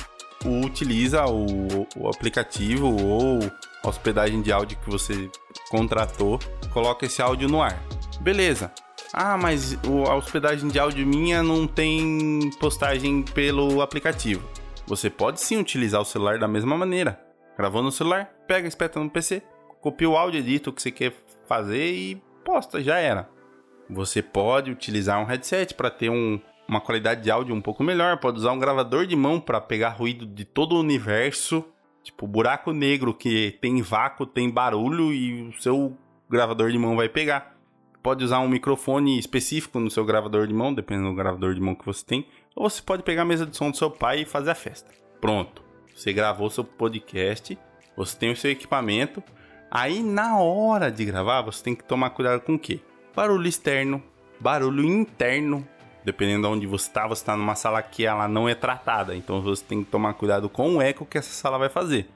utiliza 0.65 1.27
o, 1.27 1.87
o 1.97 2.09
aplicativo 2.09 2.87
ou 3.03 3.41
hospedagem 3.85 4.41
de 4.41 4.53
áudio 4.53 4.79
que 4.79 4.91
você 4.91 5.31
contratou, 5.69 6.39
coloca 6.73 7.05
esse 7.05 7.21
áudio 7.21 7.49
no 7.49 7.61
ar. 7.61 7.83
Beleza. 8.21 8.73
Ah, 9.17 9.39
mas 9.39 9.79
a 10.09 10.17
hospedagem 10.17 10.69
de 10.69 10.77
áudio 10.77 11.07
minha 11.07 11.41
não 11.41 11.69
tem 11.69 12.51
postagem 12.59 13.23
pelo 13.23 13.81
aplicativo. 13.81 14.43
Você 14.89 15.09
pode 15.09 15.41
sim 15.41 15.57
utilizar 15.57 16.01
o 16.01 16.05
celular 16.05 16.37
da 16.37 16.49
mesma 16.49 16.77
maneira. 16.77 17.21
Gravou 17.57 17.81
no 17.81 17.93
celular, 17.93 18.29
pega, 18.49 18.67
espeta 18.67 18.99
no 18.99 19.09
PC, 19.09 19.41
copia 19.81 20.11
o 20.11 20.17
áudio, 20.17 20.41
edita 20.41 20.69
o 20.69 20.73
que 20.73 20.83
você 20.83 20.91
quer 20.91 21.15
fazer 21.47 21.95
e 21.95 22.21
posta, 22.45 22.83
já 22.83 22.99
era. 22.99 23.31
Você 23.89 24.21
pode 24.21 24.73
utilizar 24.73 25.21
um 25.21 25.27
headset 25.27 25.75
para 25.75 25.91
ter 25.91 26.11
um, 26.11 26.41
uma 26.67 26.81
qualidade 26.81 27.23
de 27.23 27.31
áudio 27.31 27.55
um 27.55 27.61
pouco 27.61 27.85
melhor, 27.85 28.19
pode 28.19 28.39
usar 28.39 28.51
um 28.51 28.59
gravador 28.59 29.07
de 29.07 29.15
mão 29.15 29.39
para 29.39 29.61
pegar 29.61 29.91
ruído 29.91 30.27
de 30.27 30.45
todo 30.45 30.75
o 30.75 30.81
universo, 30.81 31.65
tipo 32.03 32.27
buraco 32.27 32.73
negro 32.73 33.15
que 33.15 33.57
tem 33.61 33.81
vácuo, 33.81 34.27
tem 34.27 34.51
barulho 34.51 35.13
e 35.13 35.51
o 35.51 35.53
seu 35.63 35.97
gravador 36.29 36.73
de 36.73 36.79
mão 36.79 36.97
vai 36.97 37.09
pegar 37.09 37.54
pode 38.05 38.23
usar 38.23 38.41
um 38.41 38.49
microfone 38.49 39.19
específico 39.19 39.81
no 39.81 39.91
seu 39.91 40.05
gravador 40.05 40.47
de 40.47 40.53
mão, 40.53 40.75
dependendo 40.75 41.09
do 41.09 41.15
gravador 41.15 41.55
de 41.55 41.61
mão 41.61 41.75
que 41.75 41.87
você 41.87 42.05
tem, 42.05 42.27
ou 42.55 42.69
você 42.69 42.83
pode 42.83 43.03
pegar 43.03 43.23
a 43.23 43.25
mesa 43.25 43.47
de 43.47 43.57
som 43.57 43.71
do 43.71 43.79
seu 43.79 43.91
pai 43.91 44.21
e 44.21 44.25
fazer 44.27 44.51
a 44.51 44.55
festa. 44.55 44.93
Pronto. 45.23 45.65
Você 45.97 46.13
gravou 46.13 46.51
seu 46.51 46.63
podcast, 46.63 47.59
você 47.97 48.17
tem 48.19 48.31
o 48.31 48.37
seu 48.37 48.51
equipamento. 48.51 49.23
Aí 49.71 50.03
na 50.03 50.39
hora 50.39 50.93
de 50.93 51.03
gravar, 51.03 51.41
você 51.41 51.65
tem 51.65 51.75
que 51.75 51.83
tomar 51.83 52.11
cuidado 52.11 52.43
com 52.43 52.57
o 52.57 52.59
quê? 52.59 52.79
Barulho 53.17 53.49
externo, 53.49 54.03
barulho 54.39 54.85
interno. 54.85 55.67
Dependendo 56.05 56.47
de 56.47 56.53
onde 56.53 56.67
você 56.67 56.87
está, 56.87 57.07
você 57.07 57.23
está 57.23 57.35
numa 57.35 57.55
sala 57.55 57.81
que 57.81 58.05
ela 58.05 58.29
não 58.29 58.47
é 58.47 58.55
tratada. 58.55 59.17
Então 59.17 59.41
você 59.41 59.65
tem 59.65 59.83
que 59.83 59.91
tomar 59.91 60.13
cuidado 60.13 60.51
com 60.51 60.77
o 60.77 60.83
eco 60.83 61.07
que 61.07 61.17
essa 61.17 61.33
sala 61.33 61.57
vai 61.57 61.71
fazer. 61.71 62.07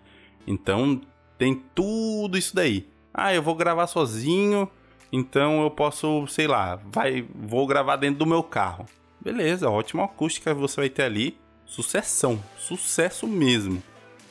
Então 0.47 1.01
tem 1.39 1.55
tudo 1.75 2.37
isso 2.37 2.55
daí. 2.55 2.87
Ah, 3.15 3.33
eu 3.33 3.43
vou 3.43 3.55
gravar 3.55 3.87
sozinho, 3.87 4.71
então 5.13 5.63
eu 5.63 5.71
posso, 5.71 6.27
sei 6.27 6.47
lá, 6.47 6.77
vai, 6.77 7.27
vou 7.35 7.67
gravar 7.67 7.97
dentro 7.97 8.19
do 8.19 8.27
meu 8.27 8.43
carro. 8.43 8.87
Beleza, 9.21 9.71
ótima 9.71 10.05
acústica 10.05 10.55
você 10.55 10.81
vai 10.81 10.89
ter 10.89 11.03
ali. 11.03 11.37
Sucessão, 11.65 12.43
sucesso 12.57 13.27
mesmo. 13.27 13.83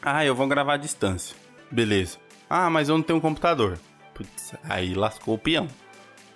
Ah, 0.01 0.25
eu 0.25 0.33
vou 0.33 0.47
gravar 0.47 0.75
à 0.75 0.77
distância. 0.77 1.35
Beleza. 1.69 2.17
Ah, 2.49 2.69
mas 2.69 2.89
eu 2.89 2.97
não 2.97 3.03
tenho 3.03 3.17
um 3.17 3.21
computador. 3.21 3.77
Putz, 4.13 4.53
aí 4.63 4.93
lascou 4.93 5.35
o 5.35 5.37
peão. 5.37 5.67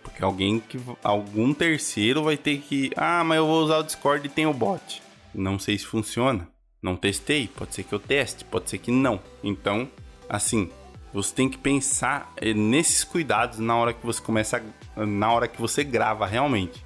Porque 0.03 0.23
alguém 0.23 0.59
que 0.59 0.79
algum 1.03 1.53
terceiro 1.53 2.23
vai 2.23 2.37
ter 2.37 2.59
que, 2.59 2.91
ah, 2.95 3.23
mas 3.23 3.37
eu 3.37 3.47
vou 3.47 3.63
usar 3.63 3.77
o 3.77 3.83
Discord 3.83 4.25
e 4.25 4.29
tem 4.29 4.45
o 4.45 4.53
bot. 4.53 5.01
Não 5.33 5.57
sei 5.57 5.77
se 5.77 5.85
funciona. 5.85 6.47
Não 6.81 6.95
testei, 6.95 7.47
pode 7.47 7.75
ser 7.75 7.83
que 7.83 7.93
eu 7.93 7.99
teste, 7.99 8.43
pode 8.43 8.69
ser 8.69 8.79
que 8.79 8.91
não. 8.91 9.19
Então, 9.43 9.87
assim, 10.27 10.69
você 11.13 11.33
tem 11.33 11.49
que 11.49 11.57
pensar 11.57 12.31
eh, 12.37 12.53
nesses 12.53 13.03
cuidados 13.03 13.59
na 13.59 13.75
hora 13.75 13.93
que 13.93 14.05
você 14.05 14.21
começa, 14.21 14.63
na 14.95 15.31
hora 15.31 15.47
que 15.47 15.59
você 15.59 15.83
grava 15.83 16.25
realmente. 16.25 16.83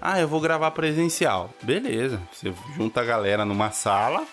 Ah, 0.00 0.20
eu 0.20 0.28
vou 0.28 0.40
gravar 0.40 0.70
presencial. 0.72 1.50
Beleza, 1.62 2.20
você 2.32 2.52
junta 2.76 3.00
a 3.00 3.04
galera 3.04 3.44
numa 3.44 3.70
sala, 3.70 4.24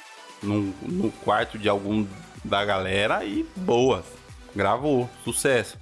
num, 0.42 0.74
no 0.82 1.12
quarto 1.12 1.58
de 1.58 1.68
algum 1.68 2.06
da 2.44 2.64
galera 2.64 3.26
e 3.26 3.46
boa. 3.56 4.04
Gravou, 4.56 5.10
sucesso. 5.24 5.78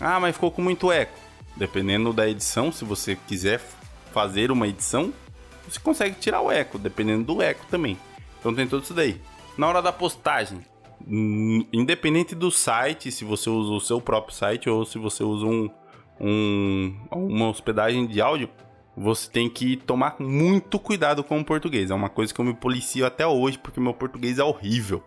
Ah, 0.00 0.20
mas 0.20 0.34
ficou 0.34 0.50
com 0.50 0.62
muito 0.62 0.92
eco. 0.92 1.18
Dependendo 1.56 2.12
da 2.12 2.28
edição, 2.28 2.70
se 2.70 2.84
você 2.84 3.16
quiser 3.16 3.60
fazer 4.12 4.50
uma 4.50 4.66
edição, 4.66 5.12
você 5.68 5.80
consegue 5.80 6.16
tirar 6.16 6.40
o 6.40 6.50
eco, 6.50 6.78
dependendo 6.78 7.24
do 7.24 7.42
eco 7.42 7.64
também. 7.70 7.98
Então 8.38 8.54
tem 8.54 8.66
tudo 8.66 8.82
isso 8.82 8.94
daí. 8.94 9.20
Na 9.56 9.66
hora 9.66 9.82
da 9.82 9.92
postagem, 9.92 10.64
independente 11.06 12.34
do 12.34 12.50
site, 12.50 13.10
se 13.10 13.24
você 13.24 13.48
usa 13.48 13.72
o 13.72 13.80
seu 13.80 14.00
próprio 14.00 14.34
site 14.34 14.68
ou 14.68 14.84
se 14.84 14.98
você 14.98 15.22
usa 15.22 15.46
um, 15.46 15.70
um, 16.20 16.94
uma 17.12 17.48
hospedagem 17.48 18.06
de 18.06 18.20
áudio, 18.20 18.48
você 18.96 19.30
tem 19.30 19.48
que 19.48 19.76
tomar 19.76 20.16
muito 20.18 20.78
cuidado 20.78 21.22
com 21.22 21.38
o 21.38 21.44
português. 21.44 21.90
É 21.90 21.94
uma 21.94 22.08
coisa 22.08 22.34
que 22.34 22.40
eu 22.40 22.44
me 22.44 22.54
policio 22.54 23.06
até 23.06 23.26
hoje 23.26 23.58
porque 23.58 23.80
meu 23.80 23.94
português 23.94 24.38
é 24.38 24.44
horrível. 24.44 25.02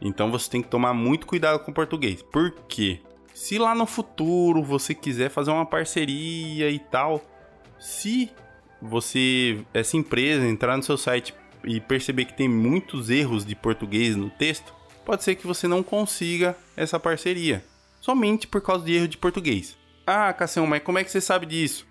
Então 0.00 0.30
você 0.30 0.50
tem 0.50 0.62
que 0.62 0.68
tomar 0.68 0.94
muito 0.94 1.26
cuidado 1.26 1.58
com 1.60 1.70
o 1.70 1.74
português. 1.74 2.22
Por 2.22 2.52
quê? 2.68 3.00
Se 3.34 3.58
lá 3.58 3.74
no 3.74 3.86
futuro 3.86 4.62
você 4.62 4.94
quiser 4.94 5.28
fazer 5.28 5.50
uma 5.50 5.66
parceria 5.66 6.70
e 6.70 6.78
tal, 6.78 7.22
se 7.78 8.30
você, 8.80 9.64
essa 9.74 9.96
empresa, 9.96 10.46
entrar 10.46 10.76
no 10.76 10.82
seu 10.82 10.96
site 10.96 11.34
e 11.64 11.80
perceber 11.80 12.24
que 12.24 12.34
tem 12.34 12.48
muitos 12.48 13.10
erros 13.10 13.44
de 13.44 13.54
português 13.54 14.16
no 14.16 14.30
texto, 14.30 14.74
pode 15.08 15.24
ser 15.24 15.36
que 15.36 15.46
você 15.46 15.66
não 15.66 15.82
consiga 15.82 16.54
essa 16.76 17.00
parceria, 17.00 17.64
somente 17.98 18.46
por 18.46 18.60
causa 18.60 18.84
de 18.84 18.92
erro 18.92 19.08
de 19.08 19.16
português. 19.16 19.74
Ah, 20.06 20.30
Cassião, 20.34 20.66
mas 20.66 20.82
como 20.82 20.98
é 20.98 21.04
que 21.04 21.10
você 21.10 21.18
sabe 21.18 21.46
disso? 21.46 21.86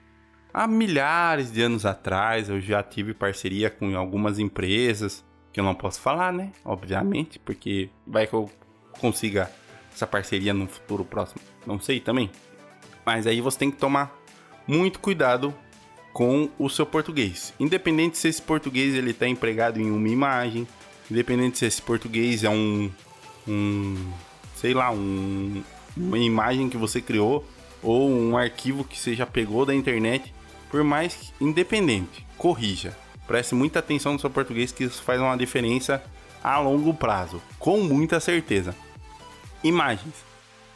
Há 0.54 0.68
milhares 0.68 1.52
de 1.52 1.64
anos 1.64 1.84
atrás 1.84 2.48
eu 2.48 2.62
já 2.62 2.84
tive 2.84 3.16
parceria 3.16 3.72
com 3.72 3.98
algumas 3.98 4.38
empresas, 4.38 5.26
que 5.52 5.60
eu 5.60 5.64
não 5.64 5.74
posso 5.74 6.00
falar, 6.00 6.32
né? 6.32 6.52
Obviamente, 6.64 7.40
porque 7.40 7.90
vai 8.06 8.28
que 8.28 8.36
eu 8.36 8.52
consiga 9.00 9.50
essa 9.92 10.06
parceria 10.06 10.54
no 10.54 10.68
futuro 10.68 11.04
próximo. 11.04 11.42
Não 11.66 11.80
sei 11.80 12.00
também. 12.00 12.30
Mas 13.04 13.26
aí 13.26 13.42
você 13.42 13.58
tem 13.58 13.72
que 13.72 13.78
tomar 13.78 14.16
muito 14.68 15.00
cuidado 15.00 15.52
com 16.14 16.52
o 16.60 16.70
seu 16.70 16.86
português. 16.86 17.52
Independente 17.60 18.20
se 18.20 18.28
esse 18.28 18.44
português 18.44 18.94
ele 18.94 19.10
está 19.10 19.28
empregado 19.28 19.82
em 19.82 19.90
uma 19.90 20.08
imagem, 20.08 20.68
independente 21.10 21.58
se 21.58 21.66
esse 21.66 21.82
português 21.82 22.44
é 22.44 22.50
um 22.52 22.92
um, 23.48 24.12
sei 24.56 24.74
lá, 24.74 24.92
um, 24.92 25.64
uma 25.96 26.18
imagem 26.18 26.70
que 26.70 26.78
você 26.78 27.02
criou 27.02 27.46
ou 27.82 28.10
um 28.10 28.38
arquivo 28.38 28.84
que 28.84 29.00
você 29.00 29.16
já 29.16 29.26
pegou 29.26 29.66
da 29.66 29.74
internet, 29.74 30.34
por 30.70 30.84
mais 30.84 31.34
independente, 31.40 32.26
corrija. 32.38 32.96
Preste 33.26 33.56
muita 33.56 33.80
atenção 33.80 34.14
no 34.14 34.20
seu 34.20 34.30
português 34.30 34.72
que 34.72 34.84
isso 34.84 35.02
faz 35.04 35.20
uma 35.20 35.38
diferença 35.38 36.04
a 36.44 36.60
longo 36.60 36.94
prazo, 36.94 37.42
com 37.60 37.82
muita 37.82 38.20
certeza. 38.20 38.76
Imagens. 39.64 40.26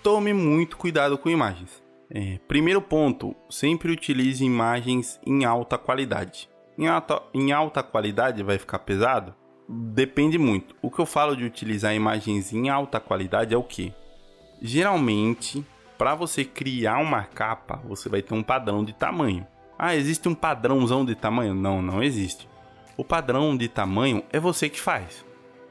Tome 0.03 0.33
muito 0.33 0.77
cuidado 0.77 1.17
com 1.17 1.29
imagens. 1.29 1.81
É, 2.09 2.39
primeiro 2.47 2.81
ponto, 2.81 3.35
sempre 3.49 3.91
utilize 3.91 4.43
imagens 4.43 5.19
em 5.25 5.45
alta 5.45 5.77
qualidade. 5.77 6.49
Em 6.77 6.87
alta, 6.87 7.21
em 7.33 7.51
alta 7.51 7.83
qualidade 7.83 8.43
vai 8.43 8.57
ficar 8.57 8.79
pesado? 8.79 9.33
Depende 9.73 10.37
muito. 10.37 10.75
O 10.81 10.91
que 10.91 10.99
eu 10.99 11.05
falo 11.05 11.33
de 11.33 11.45
utilizar 11.45 11.95
imagens 11.95 12.51
em 12.51 12.67
alta 12.67 12.99
qualidade 12.99 13.53
é 13.53 13.57
o 13.57 13.63
que? 13.63 13.93
Geralmente, 14.61 15.65
para 15.97 16.13
você 16.13 16.43
criar 16.43 16.97
uma 16.97 17.23
capa, 17.23 17.81
você 17.85 18.09
vai 18.09 18.21
ter 18.21 18.33
um 18.33 18.43
padrão 18.43 18.83
de 18.83 18.91
tamanho. 18.91 19.47
Ah, 19.79 19.95
existe 19.95 20.27
um 20.27 20.35
padrãozão 20.35 21.05
de 21.05 21.15
tamanho? 21.15 21.55
Não, 21.55 21.81
não 21.81 22.03
existe. 22.03 22.49
O 22.97 23.05
padrão 23.05 23.55
de 23.55 23.69
tamanho 23.69 24.21
é 24.29 24.41
você 24.41 24.67
que 24.67 24.79
faz. 24.79 25.25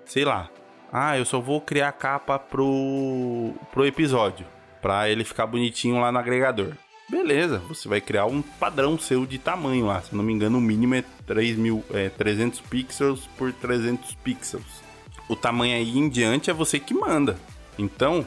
Sei 0.07 0.25
lá. 0.25 0.49
Ah, 0.91 1.19
eu 1.19 1.27
só 1.27 1.39
vou 1.39 1.61
criar 1.61 1.93
capa 1.93 2.39
pro, 2.39 3.53
pro 3.71 3.87
episódio. 3.87 4.47
Pra 4.81 5.11
ele 5.11 5.25
ficar 5.25 5.47
bonitinho 5.47 6.01
lá 6.01 6.11
no 6.11 6.19
agregador. 6.19 6.73
Beleza, 7.11 7.59
você 7.67 7.89
vai 7.89 8.01
criar 8.01 8.27
um 8.27 8.41
padrão 8.41 8.97
seu 8.97 9.27
de 9.27 9.37
tamanho 9.37 9.87
lá. 9.87 10.01
Se 10.01 10.15
não 10.15 10.23
me 10.23 10.33
engano, 10.33 10.59
o 10.59 10.61
mínimo 10.61 10.95
é, 10.95 11.03
3 11.27 11.59
mil, 11.59 11.85
é 11.91 12.09
300 12.09 12.61
pixels 12.61 13.29
por 13.37 13.53
300 13.53 14.15
pixels. 14.15 14.63
O 15.29 15.35
tamanho 15.35 15.75
aí 15.75 15.99
em 15.99 16.09
diante 16.09 16.51
é 16.51 16.55
você 16.55 16.79
que 16.79 16.95
manda. 16.95 17.37
Então, 17.77 18.25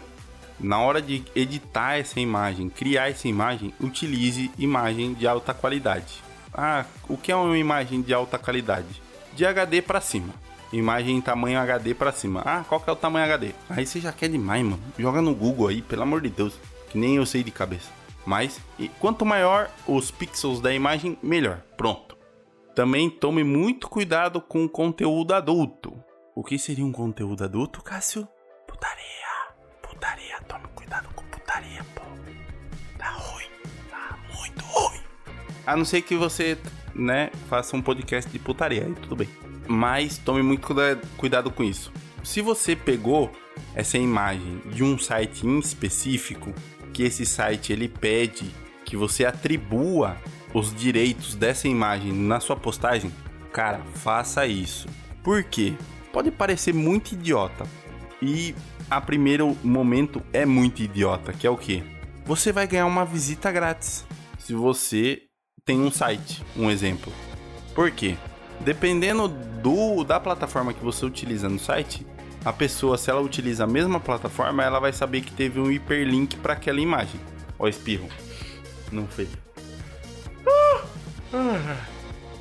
na 0.59 0.79
hora 0.79 1.01
de 1.01 1.23
editar 1.33 1.97
essa 1.97 2.19
imagem, 2.19 2.67
criar 2.67 3.09
essa 3.09 3.25
imagem, 3.25 3.73
utilize 3.79 4.51
imagem 4.59 5.13
de 5.13 5.25
alta 5.25 5.53
qualidade. 5.53 6.21
Ah, 6.53 6.85
o 7.07 7.15
que 7.15 7.31
é 7.31 7.35
uma 7.37 7.57
imagem 7.57 8.01
de 8.01 8.13
alta 8.13 8.37
qualidade? 8.37 9.01
De 9.33 9.45
HD 9.45 9.81
para 9.81 10.01
cima. 10.01 10.33
imagem 10.73 11.15
em 11.15 11.21
tamanho 11.21 11.57
HD 11.57 11.93
para 11.93 12.11
cima. 12.11 12.41
Ah, 12.45 12.65
qual 12.67 12.81
que 12.81 12.89
é 12.89 12.93
o 12.93 12.97
tamanho 12.97 13.25
HD? 13.25 13.51
Aí 13.69 13.85
você 13.85 14.01
já 14.01 14.11
quer 14.11 14.27
demais, 14.27 14.61
mano. 14.61 14.79
Joga 14.99 15.21
no 15.21 15.33
Google 15.33 15.69
aí, 15.69 15.81
pelo 15.81 16.01
amor 16.01 16.19
de 16.19 16.29
Deus, 16.29 16.53
que 16.89 16.97
nem 16.97 17.15
eu 17.15 17.25
sei 17.25 17.43
de 17.43 17.51
cabeça. 17.51 18.02
Mas 18.25 18.59
quanto 18.99 19.25
maior 19.25 19.69
os 19.87 20.11
pixels 20.11 20.61
da 20.61 20.73
imagem, 20.73 21.17
melhor. 21.21 21.61
Pronto. 21.77 22.17
Também 22.75 23.09
tome 23.09 23.43
muito 23.43 23.87
cuidado 23.87 24.41
com 24.41 24.67
conteúdo 24.67 25.33
adulto. 25.33 25.93
O 26.35 26.43
que 26.43 26.57
seria 26.57 26.85
um 26.85 26.91
conteúdo 26.91 27.43
adulto, 27.43 27.83
Cássio? 27.83 28.27
Putaria. 28.67 29.03
Putaria, 29.81 30.41
tome 30.47 30.67
cuidado 30.73 31.09
com 31.13 31.23
putaria, 31.25 31.85
pô. 31.93 32.01
Tá 32.97 33.09
ruim. 33.11 33.45
Tá 33.89 34.17
muito 34.35 34.65
ruim. 34.65 35.01
A 35.67 35.77
não 35.77 35.85
ser 35.85 36.01
que 36.01 36.15
você, 36.15 36.57
né, 36.95 37.29
faça 37.47 37.75
um 37.75 37.81
podcast 37.81 38.31
de 38.31 38.39
putaria, 38.39 38.85
aí 38.85 38.95
tudo 38.95 39.15
bem. 39.15 39.29
Mas 39.67 40.17
tome 40.17 40.41
muito 40.41 40.67
cuidado 41.17 41.51
com 41.51 41.63
isso. 41.63 41.91
Se 42.23 42.41
você 42.41 42.75
pegou 42.75 43.31
essa 43.75 43.97
imagem 43.97 44.59
de 44.71 44.83
um 44.83 44.97
site 44.97 45.45
em 45.45 45.59
específico, 45.59 46.53
que 46.93 47.03
esse 47.03 47.25
site 47.25 47.73
ele 47.73 47.89
pede 47.89 48.45
que 48.85 48.95
você 48.95 49.25
atribua 49.25 50.15
os 50.53 50.73
direitos 50.73 51.35
dessa 51.35 51.67
imagem 51.67 52.13
na 52.13 52.39
sua 52.39 52.55
postagem, 52.55 53.11
cara, 53.51 53.79
faça 53.95 54.45
isso. 54.45 54.87
Por 55.23 55.43
quê? 55.43 55.73
Pode 56.11 56.29
parecer 56.29 56.73
muito 56.73 57.13
idiota. 57.13 57.65
E 58.21 58.55
a 58.89 59.01
primeiro 59.01 59.57
momento 59.63 60.21
é 60.31 60.45
muito 60.45 60.83
idiota, 60.83 61.33
que 61.33 61.47
é 61.47 61.49
o 61.49 61.57
quê? 61.57 61.83
Você 62.25 62.51
vai 62.51 62.67
ganhar 62.67 62.85
uma 62.85 63.03
visita 63.03 63.51
grátis 63.51 64.05
se 64.37 64.53
você 64.53 65.23
tem 65.65 65.79
um 65.79 65.91
site, 65.91 66.43
um 66.55 66.69
exemplo. 66.69 67.11
Por 67.73 67.89
quê? 67.91 68.15
Dependendo 68.59 69.27
do 69.27 70.03
da 70.03 70.19
plataforma 70.19 70.73
que 70.73 70.83
você 70.83 71.05
utiliza 71.05 71.49
no 71.49 71.59
site, 71.59 72.05
a 72.45 72.51
pessoa, 72.51 72.97
se 72.97 73.09
ela 73.09 73.21
utiliza 73.21 73.63
a 73.63 73.67
mesma 73.67 73.99
plataforma, 73.99 74.63
ela 74.63 74.79
vai 74.79 74.91
saber 74.91 75.21
que 75.21 75.31
teve 75.31 75.59
um 75.59 75.71
hiperlink 75.71 76.35
para 76.37 76.53
aquela 76.53 76.79
imagem. 76.79 77.19
Ó, 77.57 77.67
espirro. 77.67 78.09
Não 78.91 79.07
fez. 79.07 79.29
Ah! 80.45 80.81
Ah! 81.33 81.85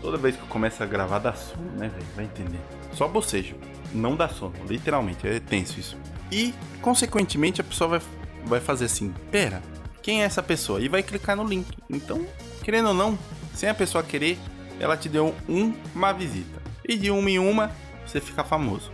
Toda 0.01 0.19
vez 0.19 0.35
que 0.35 0.43
eu 0.43 0.49
começo 0.49 0.83
a 0.83 0.87
gravar 0.87 1.21
dá 1.21 1.33
sono, 1.33 1.71
né, 1.77 1.89
velho? 1.89 2.07
Vai 2.17 2.25
entender. 2.25 2.59
Só 2.93 3.07
bocejo. 3.07 3.55
Não 3.95 4.17
dá 4.17 4.29
sono, 4.29 4.55
literalmente. 4.69 5.27
É 5.27 5.39
tenso 5.39 5.79
isso. 5.79 5.97
E, 6.31 6.53
consequentemente, 6.81 7.61
a 7.61 7.65
pessoa 7.65 7.89
vai, 7.89 8.01
vai 8.45 8.61
fazer 8.61 8.87
assim: 8.87 9.15
Pera, 9.31 9.63
quem 10.03 10.23
é 10.23 10.25
essa 10.25 10.43
pessoa? 10.43 10.81
E 10.81 10.89
vai 10.89 11.05
clicar 11.05 11.37
no 11.37 11.45
link. 11.45 11.69
Então, 11.89 12.27
querendo 12.65 12.89
ou 12.89 12.95
não, 12.95 13.17
sem 13.55 13.69
a 13.69 13.75
pessoa 13.75 14.03
querer, 14.03 14.37
ela 14.81 14.97
te 14.97 15.09
deu 15.09 15.33
um, 15.49 15.73
uma 15.95 16.13
visita. 16.13 16.61
E 16.89 16.97
de 16.97 17.11
uma 17.13 17.31
em 17.31 17.39
uma, 17.39 17.71
você 18.05 18.21
fica 18.21 18.43
famoso. 18.43 18.91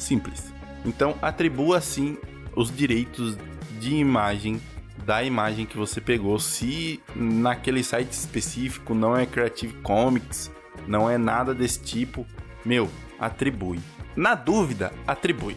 Simples. 0.00 0.52
Então, 0.84 1.14
atribua 1.20 1.80
sim 1.80 2.16
os 2.56 2.74
direitos 2.74 3.36
de 3.78 3.94
imagem 3.94 4.60
da 5.04 5.22
imagem 5.22 5.66
que 5.66 5.76
você 5.76 6.00
pegou. 6.00 6.38
Se 6.38 7.00
naquele 7.14 7.82
site 7.82 8.12
específico 8.12 8.94
não 8.94 9.16
é 9.16 9.26
Creative 9.26 9.74
Comics, 9.82 10.50
não 10.86 11.08
é 11.08 11.18
nada 11.18 11.54
desse 11.54 11.80
tipo, 11.82 12.26
meu, 12.64 12.88
atribui. 13.18 13.80
Na 14.16 14.34
dúvida, 14.34 14.92
atribui. 15.06 15.56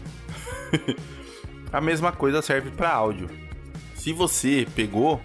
A 1.72 1.80
mesma 1.80 2.12
coisa 2.12 2.40
serve 2.40 2.70
para 2.70 2.92
áudio. 2.92 3.28
Se 3.94 4.12
você 4.12 4.66
pegou 4.74 5.20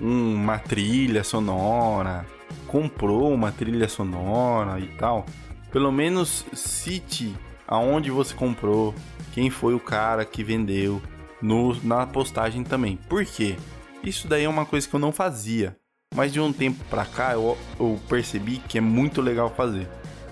uma 0.00 0.58
trilha 0.58 1.24
sonora, 1.24 2.26
comprou 2.66 3.32
uma 3.32 3.50
trilha 3.50 3.88
sonora 3.88 4.78
e 4.78 4.86
tal, 4.86 5.24
pelo 5.72 5.90
menos 5.90 6.44
cite 6.52 7.34
aonde 7.68 8.10
você 8.10 8.34
comprou, 8.34 8.94
quem 9.32 9.50
foi 9.50 9.74
o 9.74 9.80
cara 9.80 10.24
que 10.24 10.42
vendeu, 10.42 11.00
no, 11.40 11.74
na 11.84 12.06
postagem 12.06 12.64
também. 12.64 12.96
Por 13.08 13.24
quê? 13.24 13.56
Isso 14.02 14.26
daí 14.26 14.44
é 14.44 14.48
uma 14.48 14.64
coisa 14.64 14.88
que 14.88 14.94
eu 14.94 15.00
não 15.00 15.12
fazia. 15.12 15.76
Mas 16.14 16.32
de 16.32 16.40
um 16.40 16.52
tempo 16.52 16.82
pra 16.88 17.04
cá 17.04 17.34
eu, 17.34 17.56
eu 17.78 18.00
percebi 18.08 18.56
que 18.56 18.78
é 18.78 18.80
muito 18.80 19.20
legal 19.20 19.50
fazer. 19.50 19.86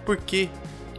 Porque 0.05 0.49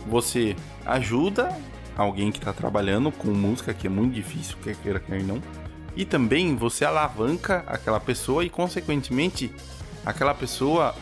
você 0.06 0.56
ajuda 0.86 1.50
alguém 1.97 2.32
que 2.32 2.38
está 2.38 2.54
trabalhando 2.54 3.12
com 3.12 3.30
música, 3.30 3.73
que 3.73 3.88
é 3.88 3.89
muito 3.89 4.13
difícil, 4.13 4.56
quer 4.63 4.76
queira, 4.76 5.00
quer 5.00 5.23
não. 5.23 5.41
E 5.95 6.06
também 6.06 6.56
você 6.56 6.86
alavanca 6.86 7.63
aquela 7.65 8.00
pessoa 8.00 8.45
e, 8.45 8.50
consequentemente, 8.50 9.52
aquela 10.06 10.34
pessoa, 10.34 10.95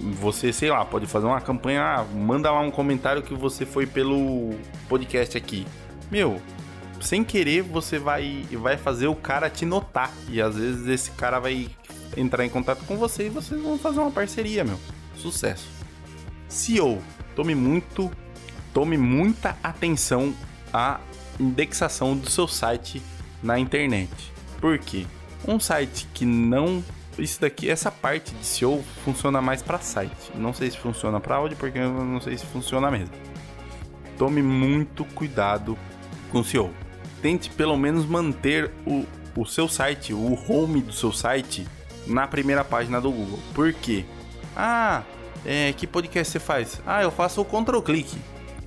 você, 0.00 0.52
sei 0.52 0.70
lá, 0.70 0.84
pode 0.84 1.06
fazer 1.06 1.26
uma 1.26 1.40
campanha, 1.40 1.82
ah, 1.82 2.04
manda 2.04 2.50
lá 2.50 2.60
um 2.60 2.70
comentário 2.70 3.22
que 3.22 3.34
você 3.34 3.64
foi 3.64 3.86
pelo 3.86 4.54
podcast 4.88 5.36
aqui. 5.36 5.66
Meu, 6.10 6.40
sem 7.00 7.22
querer 7.22 7.62
você 7.62 7.98
vai, 7.98 8.46
vai 8.52 8.76
fazer 8.76 9.06
o 9.06 9.14
cara 9.14 9.48
te 9.50 9.64
notar. 9.64 10.12
E 10.28 10.40
às 10.40 10.56
vezes 10.56 10.86
esse 10.86 11.10
cara 11.12 11.38
vai 11.38 11.68
entrar 12.16 12.44
em 12.44 12.48
contato 12.48 12.84
com 12.86 12.96
você 12.96 13.26
e 13.26 13.30
vocês 13.30 13.60
vão 13.60 13.78
fazer 13.78 14.00
uma 14.00 14.10
parceria, 14.10 14.64
meu. 14.64 14.78
Sucesso. 15.16 15.68
SEO, 16.48 17.02
tome 17.34 17.54
muito, 17.54 18.10
tome 18.72 18.96
muita 18.96 19.56
atenção 19.62 20.34
à 20.72 21.00
indexação 21.38 22.16
do 22.16 22.30
seu 22.30 22.46
site 22.46 23.02
na 23.42 23.58
internet. 23.58 24.32
Por 24.60 24.78
quê? 24.78 25.06
Um 25.46 25.60
site 25.60 26.08
que 26.14 26.24
não 26.24 26.82
isso 27.18 27.40
daqui, 27.40 27.70
essa 27.70 27.90
parte 27.90 28.34
de 28.34 28.44
SEO 28.44 28.82
funciona 29.04 29.40
mais 29.40 29.62
para 29.62 29.78
site. 29.78 30.32
Não 30.34 30.52
sei 30.52 30.70
se 30.70 30.78
funciona 30.78 31.20
para 31.20 31.36
áudio 31.36 31.56
porque 31.56 31.78
eu 31.78 31.92
não 31.92 32.20
sei 32.20 32.36
se 32.36 32.46
funciona 32.46 32.90
mesmo. 32.90 33.14
Tome 34.18 34.42
muito 34.42 35.04
cuidado 35.04 35.76
com 36.30 36.42
SEO 36.42 36.72
tente 37.24 37.48
pelo 37.48 37.74
menos 37.74 38.04
manter 38.04 38.70
o, 38.86 39.06
o 39.34 39.46
seu 39.46 39.66
site, 39.66 40.12
o 40.12 40.38
home 40.46 40.82
do 40.82 40.92
seu 40.92 41.10
site, 41.10 41.66
na 42.06 42.26
primeira 42.26 42.62
página 42.62 43.00
do 43.00 43.10
Google. 43.10 43.38
Por 43.54 43.72
quê? 43.72 44.04
Ah, 44.54 45.02
é, 45.42 45.72
que 45.72 45.86
podcast 45.86 46.30
você 46.30 46.38
faz? 46.38 46.82
Ah, 46.86 47.02
eu 47.02 47.10
faço 47.10 47.40
o 47.40 47.44
Ctrl 47.46 47.80
Click. 47.80 48.14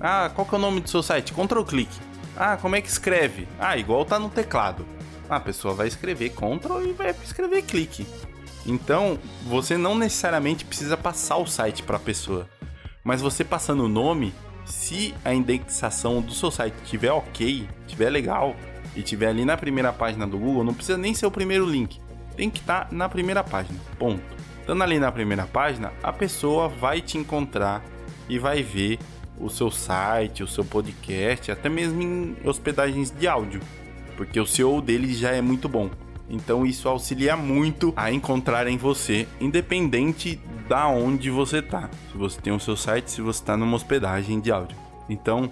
Ah, 0.00 0.28
qual 0.34 0.44
que 0.44 0.56
é 0.56 0.58
o 0.58 0.60
nome 0.60 0.80
do 0.80 0.90
seu 0.90 1.04
site? 1.04 1.32
Ctrl 1.32 1.62
Click. 1.62 1.88
Ah, 2.36 2.56
como 2.56 2.74
é 2.74 2.80
que 2.80 2.88
escreve? 2.88 3.46
Ah, 3.60 3.76
igual 3.76 4.04
tá 4.04 4.18
no 4.18 4.28
teclado. 4.28 4.84
Ah, 5.30 5.36
a 5.36 5.40
pessoa 5.40 5.72
vai 5.72 5.86
escrever 5.86 6.30
Ctrl 6.30 6.82
e 6.82 6.92
vai 6.92 7.14
escrever 7.22 7.62
clique. 7.62 8.08
Então, 8.68 9.18
você 9.44 9.78
não 9.78 9.96
necessariamente 9.96 10.64
precisa 10.64 10.94
passar 10.94 11.38
o 11.38 11.46
site 11.46 11.82
para 11.82 11.96
a 11.96 12.00
pessoa, 12.00 12.46
mas 13.02 13.22
você 13.22 13.42
passando 13.42 13.84
o 13.84 13.88
nome, 13.88 14.34
se 14.66 15.14
a 15.24 15.32
indexação 15.32 16.20
do 16.20 16.34
seu 16.34 16.50
site 16.50 16.74
tiver 16.84 17.10
ok, 17.10 17.66
tiver 17.86 18.10
legal 18.10 18.54
e 18.94 19.02
tiver 19.02 19.28
ali 19.28 19.46
na 19.46 19.56
primeira 19.56 19.90
página 19.90 20.26
do 20.26 20.36
Google, 20.36 20.64
não 20.64 20.74
precisa 20.74 20.98
nem 20.98 21.14
ser 21.14 21.24
o 21.24 21.30
primeiro 21.30 21.64
link, 21.64 21.98
tem 22.36 22.50
que 22.50 22.60
estar 22.60 22.84
tá 22.84 22.94
na 22.94 23.08
primeira 23.08 23.42
página. 23.42 23.78
Ponto. 23.98 24.22
Estando 24.60 24.82
ali 24.82 24.98
na 24.98 25.10
primeira 25.10 25.46
página, 25.46 25.90
a 26.02 26.12
pessoa 26.12 26.68
vai 26.68 27.00
te 27.00 27.16
encontrar 27.16 27.82
e 28.28 28.38
vai 28.38 28.62
ver 28.62 28.98
o 29.40 29.48
seu 29.48 29.70
site, 29.70 30.42
o 30.42 30.46
seu 30.46 30.62
podcast, 30.62 31.50
até 31.50 31.70
mesmo 31.70 32.02
em 32.02 32.36
hospedagens 32.44 33.10
de 33.10 33.26
áudio, 33.26 33.62
porque 34.14 34.38
o 34.38 34.44
SEO 34.44 34.82
dele 34.82 35.14
já 35.14 35.30
é 35.30 35.40
muito 35.40 35.70
bom. 35.70 35.88
Então 36.28 36.66
isso 36.66 36.88
auxilia 36.88 37.36
muito 37.36 37.92
a 37.96 38.12
encontrarem 38.12 38.76
você, 38.76 39.26
independente 39.40 40.36
da 40.68 40.88
onde 40.88 41.30
você 41.30 41.62
tá. 41.62 41.88
Se 42.10 42.18
você 42.18 42.40
tem 42.40 42.52
o 42.52 42.60
seu 42.60 42.76
site, 42.76 43.10
se 43.10 43.22
você 43.22 43.40
está 43.40 43.56
numa 43.56 43.76
hospedagem 43.76 44.40
de 44.40 44.52
áudio. 44.52 44.76
Então, 45.08 45.50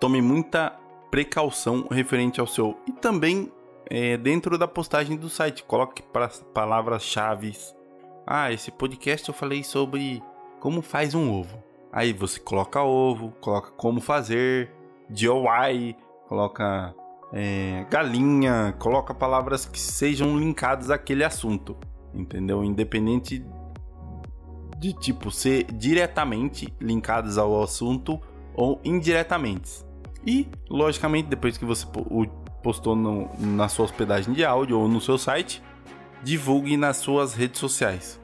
tome 0.00 0.20
muita 0.20 0.76
precaução 1.10 1.86
referente 1.90 2.40
ao 2.40 2.46
seu 2.46 2.76
e 2.86 2.92
também 2.92 3.50
é, 3.90 4.16
dentro 4.16 4.56
da 4.56 4.68
postagem 4.68 5.16
do 5.16 5.28
site, 5.28 5.64
coloque 5.64 6.02
palavras-chave. 6.54 7.52
Ah, 8.24 8.52
esse 8.52 8.70
podcast 8.70 9.28
eu 9.28 9.34
falei 9.34 9.64
sobre 9.64 10.22
como 10.60 10.80
faz 10.80 11.14
um 11.14 11.32
ovo. 11.32 11.62
Aí 11.92 12.12
você 12.12 12.38
coloca 12.38 12.82
ovo, 12.82 13.32
coloca 13.40 13.72
como 13.72 14.00
fazer, 14.00 14.70
DIY, 15.08 15.96
coloca 16.28 16.94
é, 17.32 17.86
galinha, 17.90 18.74
coloca 18.78 19.14
palavras 19.14 19.64
que 19.64 19.78
sejam 19.78 20.38
linkadas 20.38 20.90
àquele 20.90 21.24
assunto, 21.24 21.76
entendeu? 22.12 22.64
Independente 22.64 23.44
de 24.78 24.92
tipo 24.94 25.30
ser 25.30 25.64
diretamente 25.72 26.72
linkadas 26.80 27.38
ao 27.38 27.62
assunto 27.62 28.20
ou 28.54 28.80
indiretamente. 28.82 29.84
E, 30.26 30.48
logicamente, 30.68 31.28
depois 31.28 31.56
que 31.56 31.64
você 31.64 31.86
postou 32.62 32.96
no, 32.96 33.30
na 33.38 33.68
sua 33.68 33.84
hospedagem 33.84 34.34
de 34.34 34.44
áudio 34.44 34.78
ou 34.78 34.88
no 34.88 35.00
seu 35.00 35.16
site, 35.16 35.62
divulgue 36.22 36.76
nas 36.76 36.98
suas 36.98 37.34
redes 37.34 37.60
sociais. 37.60 38.20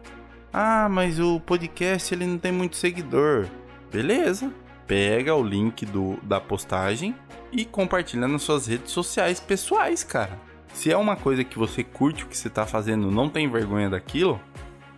Ah, 0.53 0.89
mas 0.91 1.19
o 1.21 1.41
podcast 1.41 2.13
ele 2.15 2.27
não 2.27 2.39
tem 2.39 2.53
muito 2.53 2.77
seguidor. 2.77 3.47
Beleza. 3.91 4.53
Pega 4.87 5.35
o 5.35 5.43
link 5.43 5.85
do, 5.85 6.17
da 6.23 6.41
postagem 6.41 7.15
e 7.57 7.65
compartilha 7.65 8.29
nas 8.29 8.43
suas 8.43 8.67
redes 8.67 8.93
sociais 8.93 9.41
pessoais, 9.41 10.05
cara. 10.05 10.39
Se 10.75 10.93
é 10.93 10.97
uma 10.97 11.17
coisa 11.17 11.43
que 11.43 11.59
você 11.59 11.83
curte 11.83 12.25
o 12.25 12.27
que 12.27 12.37
você 12.37 12.49
está 12.49 12.67
fazendo, 12.67 13.11
não 13.11 13.31
tem 13.31 13.51
vergonha 13.51 13.89
daquilo, 13.89 14.39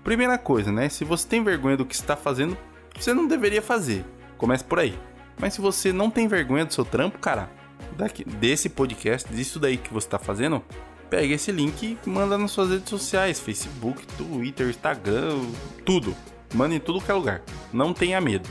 primeira 0.02 0.36
coisa, 0.36 0.72
né? 0.72 0.88
Se 0.88 1.04
você 1.04 1.26
tem 1.26 1.42
vergonha 1.42 1.76
do 1.76 1.86
que 1.86 1.94
está 1.94 2.16
fazendo, 2.16 2.58
você 2.98 3.14
não 3.14 3.28
deveria 3.28 3.62
fazer. 3.62 4.04
Comece 4.36 4.64
por 4.64 4.80
aí. 4.80 4.98
Mas 5.38 5.54
se 5.54 5.60
você 5.60 5.92
não 5.92 6.10
tem 6.10 6.26
vergonha 6.26 6.64
do 6.64 6.74
seu 6.74 6.84
trampo, 6.84 7.18
cara, 7.18 7.48
daqui, 7.96 8.24
desse 8.24 8.68
podcast, 8.68 9.32
disso 9.32 9.60
daí 9.60 9.76
que 9.76 9.94
você 9.94 10.08
tá 10.08 10.18
fazendo, 10.18 10.60
pega 11.08 11.34
esse 11.34 11.52
link 11.52 11.96
e 12.04 12.10
manda 12.10 12.36
nas 12.36 12.50
suas 12.50 12.70
redes 12.70 12.88
sociais, 12.88 13.38
Facebook, 13.38 14.04
Twitter, 14.16 14.68
Instagram, 14.68 15.38
tudo. 15.86 16.14
Manda 16.52 16.74
em 16.74 16.80
tudo 16.80 17.00
que 17.00 17.10
é 17.10 17.14
lugar. 17.14 17.42
Não 17.72 17.94
tenha 17.94 18.20
medo. 18.20 18.48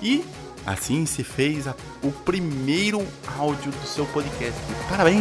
E 0.00 0.24
assim 0.66 1.06
se 1.06 1.24
fez 1.24 1.66
a, 1.66 1.74
o 2.02 2.10
primeiro 2.10 3.06
áudio 3.38 3.70
do 3.72 3.86
seu 3.86 4.06
podcast. 4.06 4.58
Parabéns! 4.88 5.20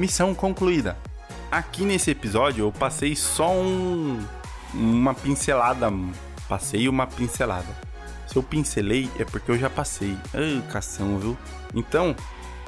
Missão 0.00 0.34
concluída. 0.34 0.96
Aqui 1.50 1.84
nesse 1.84 2.10
episódio 2.10 2.64
eu 2.64 2.72
passei 2.72 3.14
só 3.14 3.52
um, 3.52 4.18
uma 4.72 5.12
pincelada. 5.12 5.92
Passei 6.48 6.88
uma 6.88 7.06
pincelada. 7.06 7.89
Se 8.30 8.36
eu 8.36 8.44
pincelei 8.44 9.10
é 9.18 9.24
porque 9.24 9.50
eu 9.50 9.58
já 9.58 9.68
passei. 9.68 10.16
Ai, 10.32 10.62
cação, 10.70 11.18
viu? 11.18 11.36
Então, 11.74 12.14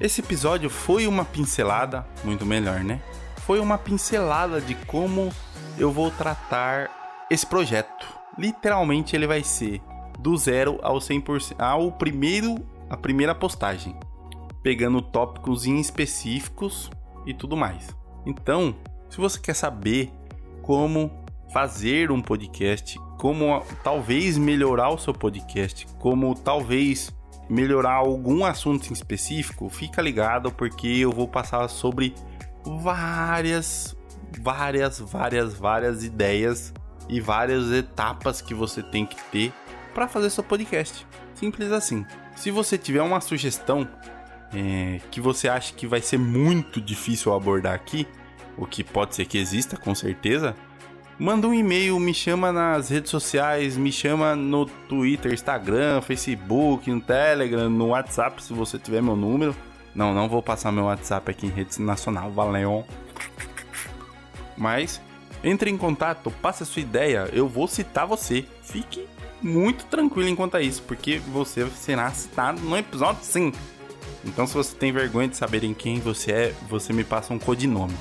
esse 0.01 0.21
episódio 0.21 0.69
foi 0.69 1.07
uma 1.07 1.25
pincelada, 1.25 2.05
muito 2.25 2.45
melhor, 2.45 2.81
né? 2.81 3.01
Foi 3.47 3.61
uma 3.61 3.79
pincelada 3.79 4.61
de 4.61 4.75
como 4.75 5.33
eu 5.79 5.93
vou 5.93 6.11
tratar 6.11 7.25
esse 7.31 7.47
projeto. 7.47 8.09
Literalmente 8.37 9.15
ele 9.15 9.25
vai 9.25 9.45
ser 9.45 9.81
do 10.19 10.37
zero 10.37 10.81
ao 10.83 10.99
100% 10.99 11.55
ao 11.57 11.93
primeiro 11.93 12.57
a 12.91 12.97
primeira 12.97 13.33
postagem, 13.33 13.97
pegando 14.65 15.01
tópicos 15.01 15.65
específicos 15.65 16.91
e 17.25 17.33
tudo 17.33 17.57
mais. 17.57 17.87
Então, 18.27 18.75
se 19.09 19.17
você 19.17 19.39
quer 19.39 19.55
saber 19.55 20.11
como 20.61 21.25
fazer 21.53 22.11
um 22.11 22.21
podcast, 22.21 22.99
como 23.23 23.65
talvez 23.85 24.37
melhorar 24.37 24.89
o 24.89 24.99
seu 24.99 25.15
podcast, 25.15 25.87
como 26.01 26.35
talvez 26.35 27.15
melhorar 27.49 27.93
algum 27.93 28.45
assunto 28.45 28.91
em 28.91 28.93
específico, 28.93 29.69
fica 29.69 30.03
ligado 30.03 30.51
porque 30.51 30.89
eu 30.89 31.13
vou 31.13 31.29
passar 31.29 31.69
sobre 31.69 32.17
várias, 32.65 33.97
várias, 34.41 34.99
várias, 34.99 35.55
várias 35.55 36.03
ideias 36.03 36.75
e 37.09 37.21
várias 37.21 37.71
etapas 37.71 38.43
que 38.43 38.55
você 38.55 38.83
tem 38.83 39.07
que 39.07 39.23
ter 39.31 39.53
para 39.95 40.09
fazer 40.09 40.29
seu 40.29 40.43
podcast. 40.43 41.07
Simples 41.37 41.71
assim. 41.71 42.05
Se 42.35 42.51
você 42.51 42.77
tiver 42.77 43.03
uma 43.03 43.21
sugestão 43.21 43.89
é, 44.53 45.01
que 45.13 45.21
você 45.21 45.49
acha 45.49 45.73
que 45.75 45.87
vai 45.87 46.01
ser 46.01 46.19
muito 46.19 46.81
difícil 46.81 47.33
abordar 47.33 47.73
aqui, 47.75 48.05
o 48.59 48.67
que 48.67 48.83
pode 48.83 49.15
ser 49.15 49.27
que 49.27 49.39
exista 49.39 49.77
com 49.77 49.95
certeza, 49.95 50.57
manda 51.19 51.47
um 51.47 51.55
e-mail, 51.55 51.99
me 51.99 52.13
chama 52.13 52.53
nas 52.53 52.89
redes 52.89 53.11
sociais, 53.11 53.77
me 53.77 53.93
chama 53.93 54.35
no 54.35 54.67
Twitter, 54.67 55.33
Instagram, 55.33 56.01
Facebook, 56.01 56.91
no 56.91 57.01
Telegram, 57.01 57.69
no 57.69 57.89
WhatsApp, 57.89 58.43
se 58.43 58.53
você 58.53 58.79
tiver 58.79 59.03
meu 59.03 59.17
número. 59.17 59.55
Não, 59.95 60.15
não 60.15 60.29
vou 60.29 60.43
passar 60.43 60.73
meu 60.73 60.85
WhatsApp 60.85 61.31
aqui 61.31 61.47
em 61.47 61.51
rede 61.51 61.81
nacional, 61.81 62.31
valeu. 62.31 62.85
Mas 64.57 65.01
entre 65.45 65.71
em 65.71 65.77
contato, 65.77 66.31
passe 66.31 66.63
a 66.63 66.67
sua 66.67 66.83
ideia, 66.83 67.29
eu 67.33 67.49
vou 67.49 67.67
citar 67.67 68.07
você. 68.07 68.45
Fique 68.63 69.07
muito 69.43 69.85
tranquilo 69.87 70.29
enquanto 70.29 70.57
a 70.57 70.63
isso, 70.63 70.83
porque 70.83 71.19
você 71.19 71.67
será 71.71 72.11
citado 72.13 72.61
no 72.61 72.77
episódio 72.77 73.25
sim. 73.25 73.53
Então, 74.25 74.47
se 74.47 74.55
você 74.55 74.75
tem 74.77 74.93
vergonha 74.93 75.29
de 75.29 75.37
saberem 75.37 75.75
quem 75.75 75.99
você 75.99 76.33
é, 76.33 76.55
você 76.69 76.93
me 76.93 77.03
passa 77.03 77.35
um 77.35 77.39
codinome. 77.41 77.95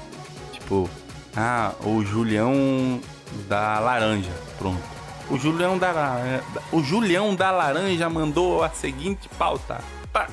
Tipo, 0.53 0.87
ah, 1.35 1.73
o 1.83 2.03
Julião 2.03 2.99
da 3.47 3.79
Laranja. 3.79 4.31
Pronto. 4.57 4.81
O 5.29 5.37
Julião 5.37 5.77
da, 5.77 6.41
o 6.71 6.83
Julião 6.83 7.33
da 7.33 7.51
Laranja 7.51 8.09
mandou 8.09 8.63
a 8.63 8.69
seguinte 8.69 9.29
pauta. 9.37 9.79
Pá. 10.11 10.27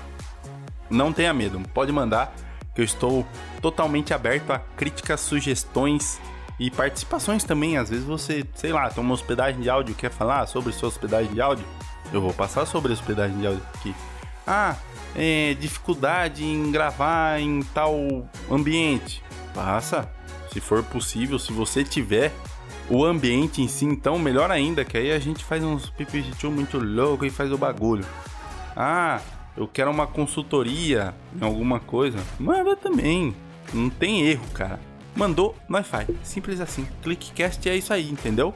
Não 0.90 1.12
tenha 1.12 1.32
medo, 1.32 1.60
pode 1.72 1.92
mandar, 1.92 2.34
que 2.74 2.80
eu 2.80 2.84
estou 2.84 3.26
totalmente 3.60 4.12
aberto 4.12 4.52
a 4.52 4.58
críticas, 4.58 5.20
sugestões 5.20 6.20
e 6.58 6.70
participações 6.70 7.44
também. 7.44 7.76
Às 7.76 7.90
vezes 7.90 8.04
você, 8.04 8.44
sei 8.54 8.72
lá, 8.72 8.88
tem 8.90 9.02
uma 9.02 9.14
hospedagem 9.14 9.60
de 9.60 9.70
áudio, 9.70 9.94
quer 9.94 10.10
falar 10.10 10.46
sobre 10.46 10.72
sua 10.72 10.88
hospedagem 10.88 11.32
de 11.32 11.40
áudio? 11.40 11.64
Eu 12.12 12.20
vou 12.20 12.32
passar 12.32 12.66
sobre 12.66 12.90
a 12.90 12.94
hospedagem 12.94 13.38
de 13.38 13.46
áudio 13.46 13.62
aqui. 13.74 13.94
Ah, 14.46 14.74
é, 15.14 15.54
dificuldade 15.60 16.42
em 16.42 16.72
gravar 16.72 17.38
em 17.38 17.62
tal 17.62 18.26
ambiente. 18.50 19.22
Passa. 19.54 20.17
Se 20.52 20.60
for 20.60 20.82
possível, 20.82 21.38
se 21.38 21.52
você 21.52 21.84
tiver 21.84 22.32
o 22.88 23.04
ambiente 23.04 23.60
em 23.60 23.68
si, 23.68 23.84
então 23.84 24.18
melhor 24.18 24.50
ainda, 24.50 24.84
que 24.84 24.96
aí 24.96 25.12
a 25.12 25.18
gente 25.18 25.44
faz 25.44 25.62
uns 25.62 25.90
PPG 25.90 26.48
muito 26.48 26.78
louco 26.78 27.24
e 27.24 27.30
faz 27.30 27.52
o 27.52 27.58
bagulho. 27.58 28.04
Ah, 28.74 29.20
eu 29.56 29.66
quero 29.68 29.90
uma 29.90 30.06
consultoria 30.06 31.14
em 31.38 31.44
alguma 31.44 31.80
coisa. 31.80 32.18
Manda 32.38 32.76
também. 32.76 33.34
Não 33.72 33.90
tem 33.90 34.22
erro, 34.22 34.46
cara. 34.54 34.80
Mandou, 35.14 35.54
nós 35.68 35.86
faz. 35.86 36.08
Simples 36.22 36.60
assim. 36.60 36.86
Clickcast 37.02 37.68
é 37.68 37.76
isso 37.76 37.92
aí, 37.92 38.08
entendeu? 38.08 38.54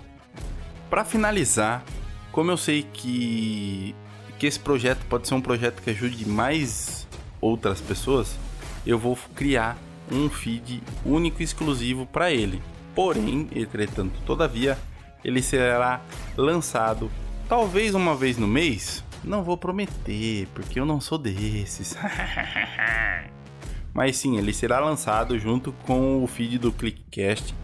Para 0.88 1.04
finalizar, 1.04 1.82
como 2.30 2.50
eu 2.50 2.56
sei 2.56 2.84
que 2.92 3.94
que 4.38 4.46
esse 4.48 4.58
projeto 4.58 4.98
pode 5.08 5.28
ser 5.28 5.34
um 5.34 5.40
projeto 5.40 5.80
que 5.80 5.90
ajude 5.90 6.28
mais 6.28 7.06
outras 7.40 7.80
pessoas, 7.80 8.36
eu 8.84 8.98
vou 8.98 9.16
criar 9.36 9.78
um 10.12 10.28
feed 10.28 10.82
único 11.04 11.40
e 11.40 11.44
exclusivo 11.44 12.06
para 12.06 12.30
ele. 12.30 12.62
Porém, 12.94 13.48
entretanto, 13.54 14.20
todavia, 14.26 14.78
ele 15.24 15.42
será 15.42 16.00
lançado 16.36 17.10
talvez 17.48 17.94
uma 17.94 18.14
vez 18.14 18.36
no 18.36 18.46
mês. 18.46 19.02
Não 19.24 19.42
vou 19.42 19.56
prometer, 19.56 20.48
porque 20.54 20.80
eu 20.80 20.84
não 20.84 21.00
sou 21.00 21.16
desses. 21.16 21.96
Mas 23.94 24.16
sim, 24.16 24.38
ele 24.38 24.52
será 24.52 24.80
lançado 24.80 25.38
junto 25.38 25.72
com 25.84 26.24
o 26.24 26.26
feed 26.26 26.58
do 26.58 26.72
Clickcast, 26.72 27.54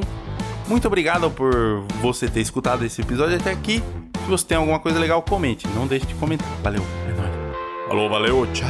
muito 0.68 0.86
obrigado 0.86 1.30
por 1.30 1.82
você 2.00 2.28
ter 2.28 2.40
escutado 2.40 2.84
esse 2.84 3.00
episódio 3.00 3.36
até 3.36 3.50
aqui. 3.50 3.82
Se 4.24 4.30
você 4.30 4.44
tem 4.44 4.58
alguma 4.58 4.78
coisa 4.78 4.98
legal, 4.98 5.22
comente. 5.22 5.66
Não 5.68 5.86
deixe 5.86 6.06
de 6.06 6.14
comentar. 6.14 6.46
Valeu, 6.62 6.82
é 7.08 7.12
nóis. 7.12 7.56
Falou, 7.88 8.10
valeu, 8.10 8.46
tchau. 8.52 8.68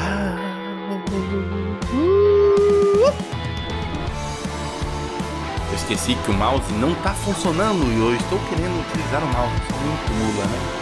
Eu 5.68 5.74
esqueci 5.74 6.14
que 6.14 6.30
o 6.30 6.34
mouse 6.34 6.72
não 6.74 6.94
tá 6.96 7.12
funcionando 7.12 7.84
e 7.84 7.98
eu 7.98 8.14
estou 8.14 8.38
querendo 8.48 8.80
utilizar 8.80 9.22
o 9.22 9.26
mouse. 9.26 9.54
Muito 9.84 10.12
mula, 10.12 10.46
né? 10.46 10.78